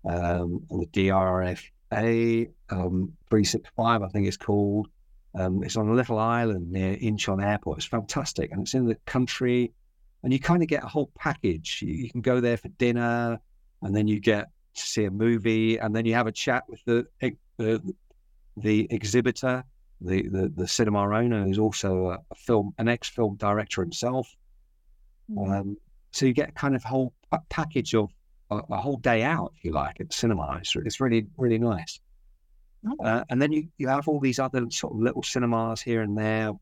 [0.04, 4.88] um, on the DRFA, um, 365, I think it's called.
[5.34, 7.78] Um, it's on a little island near Incheon Airport.
[7.78, 8.52] It's fantastic.
[8.52, 9.72] And it's in the country
[10.22, 11.82] and you kind of get a whole package.
[11.82, 13.38] You, you, can go there for dinner,
[13.82, 16.84] and then you get to see a movie, and then you have a chat with
[16.84, 17.06] the
[17.58, 17.80] the,
[18.56, 19.64] the exhibitor,
[20.00, 24.34] the, the the cinema owner, who's also a, a film an ex film director himself.
[25.30, 25.52] Mm-hmm.
[25.52, 25.76] Um,
[26.12, 27.12] so you get kind of whole
[27.50, 28.10] package of
[28.50, 30.58] a, a, whole day out, if you like, at the cinema.
[30.60, 32.00] It's, it's really really nice.
[33.00, 36.16] Uh, and then you, you have all these other sort of little cinemas here and
[36.16, 36.52] there,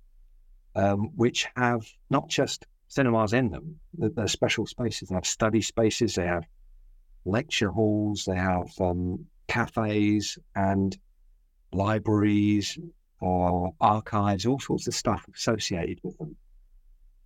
[0.75, 3.81] um, which have not just cinemas in them.
[3.95, 5.09] They're special spaces.
[5.09, 6.15] They have study spaces.
[6.15, 6.45] They have
[7.25, 8.25] lecture halls.
[8.25, 10.97] They have um, cafes and
[11.73, 12.79] libraries
[13.21, 16.37] or archives, all sorts of stuff associated with them.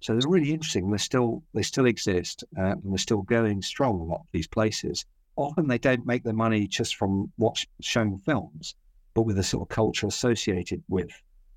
[0.01, 0.91] So they're really interesting.
[0.91, 4.01] They still they still exist uh, and they're still going strong.
[4.01, 5.05] A lot of these places.
[5.37, 8.75] Often they don't make their money just from watch showing films,
[9.15, 11.11] but with the sort of culture associated with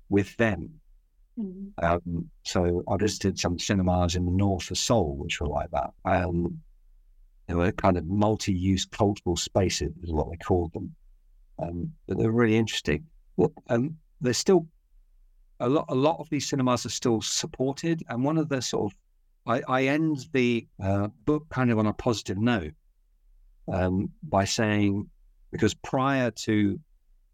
[0.08, 0.81] with them.
[1.42, 1.84] Mm-hmm.
[1.84, 5.90] Um, so I visited some cinemas in the north of Seoul, which were like that.
[6.04, 6.60] Um,
[7.46, 10.94] they were kind of multi-use cultural spaces, is what they called them.
[11.58, 13.04] Um, but they're really interesting.
[13.36, 14.66] Well, um, there's still
[15.60, 15.86] a lot.
[15.88, 18.98] A lot of these cinemas are still supported, and one of the sort of
[19.46, 22.74] I, I end the uh, book kind of on a positive note
[23.68, 25.08] um, by saying
[25.50, 26.78] because prior to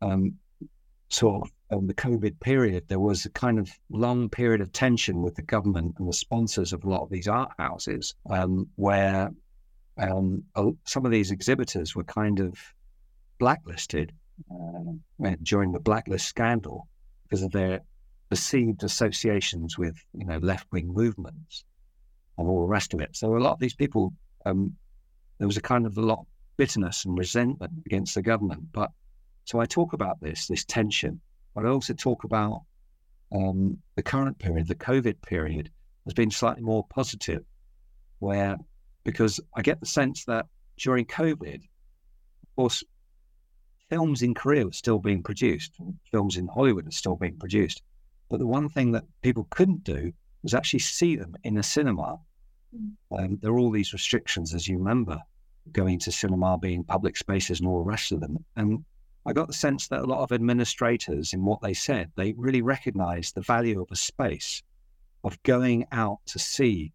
[0.02, 0.34] um,
[1.08, 5.22] sort of um, the COVID period, there was a kind of long period of tension
[5.22, 9.30] with the government and the sponsors of a lot of these art houses, um, where
[9.98, 10.44] um,
[10.84, 12.54] some of these exhibitors were kind of
[13.38, 14.12] blacklisted
[14.50, 16.88] uh, during the blacklist scandal
[17.24, 17.80] because of their
[18.30, 21.64] perceived associations with, you know, left-wing movements
[22.36, 23.16] and all the rest of it.
[23.16, 24.12] So a lot of these people,
[24.46, 24.74] um,
[25.38, 28.72] there was a kind of a lot of bitterness and resentment against the government.
[28.72, 28.90] But
[29.44, 31.20] so I talk about this, this tension,
[31.58, 32.62] but I also talk about
[33.34, 35.72] um, the current period, the COVID period,
[36.04, 37.42] has been slightly more positive,
[38.20, 38.58] where
[39.02, 40.46] because I get the sense that
[40.76, 42.84] during COVID, of course,
[43.90, 45.74] films in Korea were still being produced,
[46.12, 47.82] films in Hollywood are still being produced.
[48.30, 50.12] But the one thing that people couldn't do
[50.44, 52.20] was actually see them in a cinema.
[52.72, 52.92] Mm.
[53.18, 55.20] Um, there are all these restrictions, as you remember,
[55.72, 58.44] going to cinema being public spaces and all the rest of them.
[58.54, 58.84] And
[59.28, 62.62] I got the sense that a lot of administrators, in what they said, they really
[62.62, 64.62] recognized the value of a space,
[65.22, 66.94] of going out to see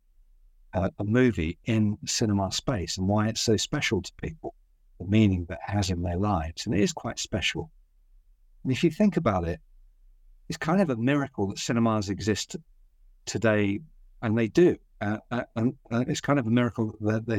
[0.74, 4.56] uh, a movie in cinema space and why it's so special to people,
[5.00, 6.66] the meaning that it has in their lives.
[6.66, 7.70] And it is quite special.
[8.64, 9.60] And if you think about it,
[10.50, 12.56] it's kind of a miracle that cinemas exist
[13.26, 13.80] today,
[14.24, 14.76] and they do.
[15.02, 17.38] Uh, uh, and uh, it's kind of a miracle that they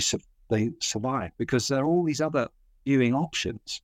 [0.51, 2.49] they survive because there are all these other
[2.85, 3.83] viewing options.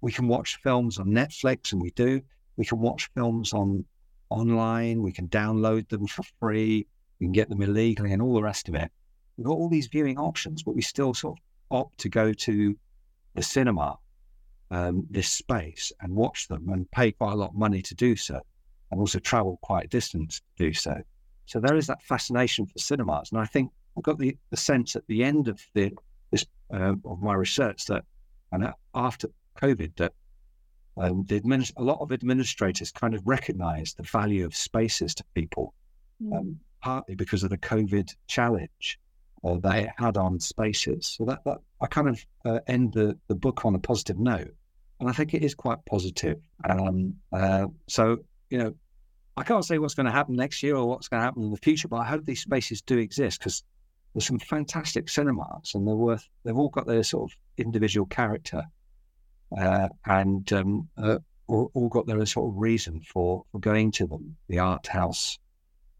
[0.00, 2.20] We can watch films on Netflix, and we do.
[2.56, 3.84] We can watch films on
[4.30, 5.02] online.
[5.02, 6.86] We can download them for free.
[7.18, 8.90] We can get them illegally, and all the rest of it.
[9.36, 12.76] We've got all these viewing options, but we still sort of opt to go to
[13.34, 13.96] the cinema,
[14.70, 18.16] um, this space, and watch them, and pay quite a lot of money to do
[18.16, 18.40] so,
[18.90, 21.00] and also travel quite a distance to do so.
[21.46, 24.96] So there is that fascination for cinemas, and I think I've got the, the sense
[24.96, 25.92] at the end of the
[26.30, 28.04] this uh, of my research that,
[28.52, 29.28] and after
[29.60, 30.12] COVID, that
[30.96, 35.24] um, the administ- a lot of administrators kind of recognised the value of spaces to
[35.34, 35.74] people,
[36.22, 36.36] mm.
[36.36, 38.98] um, partly because of the COVID challenge
[39.44, 41.06] uh, they had on spaces.
[41.06, 44.54] So that, that I kind of uh, end the, the book on a positive note,
[45.00, 46.38] and I think it is quite positive.
[46.68, 48.18] Um, uh, so
[48.50, 48.74] you know,
[49.36, 51.50] I can't say what's going to happen next year or what's going to happen in
[51.50, 53.62] the future, but I hope these spaces do exist because
[54.14, 56.28] there's some fantastic cinemas, and they're worth.
[56.44, 58.64] They've all got their sort of individual character,
[59.56, 64.06] uh, and um, uh, all, all, got their sort of reason for, for going to
[64.06, 64.36] them.
[64.48, 65.38] The art house,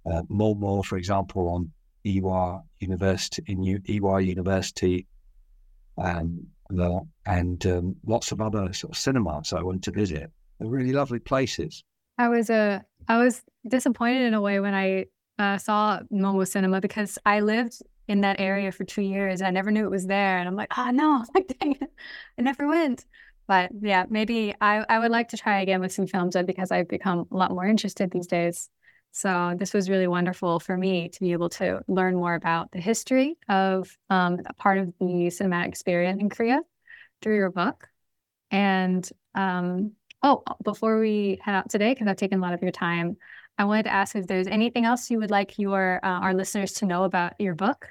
[0.07, 1.70] uh, Momo, for example, on
[2.05, 5.07] Ewha University in U- Ewha University,
[5.96, 6.46] um,
[7.26, 10.30] and um, lots of other sort of cinemas I went to visit.
[10.59, 11.82] They're really lovely places.
[12.18, 15.07] I was uh, I was disappointed in a way when I
[15.38, 19.40] uh, saw Momo Cinema because I lived in that area for two years.
[19.40, 20.38] I never knew it was there.
[20.38, 21.90] And I'm like, oh no, like dang it,
[22.38, 23.05] I never went.
[23.49, 26.88] But yeah, maybe I, I would like to try again with some films because I've
[26.88, 28.68] become a lot more interested these days.
[29.11, 32.80] So this was really wonderful for me to be able to learn more about the
[32.80, 36.61] history of um, a part of the cinematic experience in Korea
[37.22, 37.88] through your book.
[38.51, 39.92] And um,
[40.22, 43.16] oh, before we head out today, because I've taken a lot of your time,
[43.57, 46.72] I wanted to ask if there's anything else you would like your uh, our listeners
[46.74, 47.88] to know about your book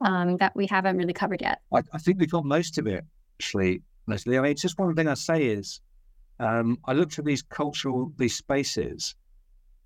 [0.00, 1.60] um, that we haven't really covered yet?
[1.72, 3.04] I, I, think we've got most of it,
[3.38, 3.82] actually,
[4.12, 5.80] I mean, it's just one thing I say is
[6.38, 9.14] um, I looked at these cultural, these spaces,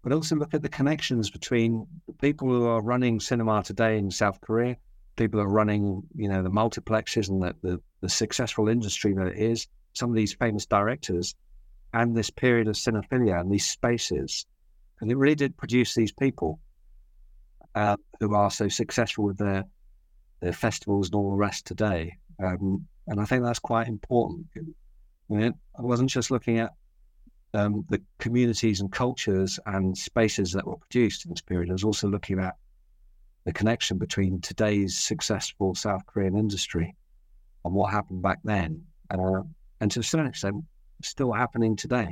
[0.03, 4.11] but also look at the connections between the people who are running cinema today in
[4.11, 4.77] South Korea,
[5.17, 9.27] people who are running, you know, the multiplexes and the, the, the successful industry that
[9.27, 11.35] it is, some of these famous directors,
[11.93, 14.47] and this period of cinephilia and these spaces.
[15.01, 16.61] And it really did produce these people
[17.75, 19.65] uh, who are so successful with their
[20.41, 22.17] the festivals and all the rest today.
[22.39, 24.47] Um, and I think that's quite important.
[24.57, 26.73] I, mean, I wasn't just looking at
[27.55, 31.71] um, the communities and cultures and spaces that were produced in this period.
[31.71, 32.57] I was also looking at
[33.45, 36.95] the connection between today's successful South Korean industry
[37.65, 39.43] and what happened back then, uh,
[39.81, 40.65] and to a certain extent,
[41.03, 42.09] still happening today.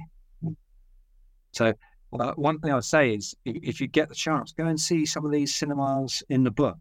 [1.53, 1.72] So,
[2.18, 5.05] uh, one thing I would say is, if you get the chance, go and see
[5.05, 6.79] some of these cinemas in the book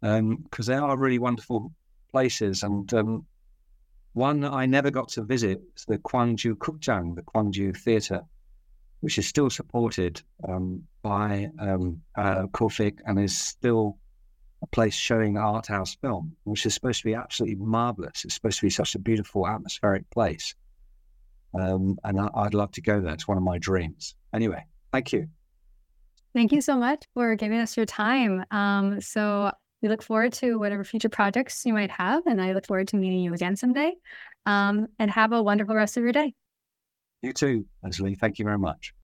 [0.00, 1.72] because um, they are really wonderful
[2.10, 2.62] places.
[2.62, 3.26] And um,
[4.12, 8.22] one I never got to visit is the Gwangju Kukjang, the Gwangju Theatre,
[9.00, 12.46] which is still supported um, by um, uh,
[13.06, 13.98] and is still
[14.62, 18.24] a place showing art house film, which is supposed to be absolutely marvelous.
[18.24, 20.54] It's supposed to be such a beautiful atmospheric place.
[21.54, 23.14] Um, and I, would love to go there.
[23.14, 24.14] It's one of my dreams.
[24.34, 25.28] Anyway, thank you.
[26.34, 28.44] Thank you so much for giving us your time.
[28.50, 29.52] Um, so
[29.82, 32.96] we look forward to whatever future projects you might have, and I look forward to
[32.96, 33.94] meeting you again someday.
[34.46, 36.34] Um, and have a wonderful rest of your day.
[37.22, 38.14] You too, Leslie.
[38.14, 38.94] Thank you very much.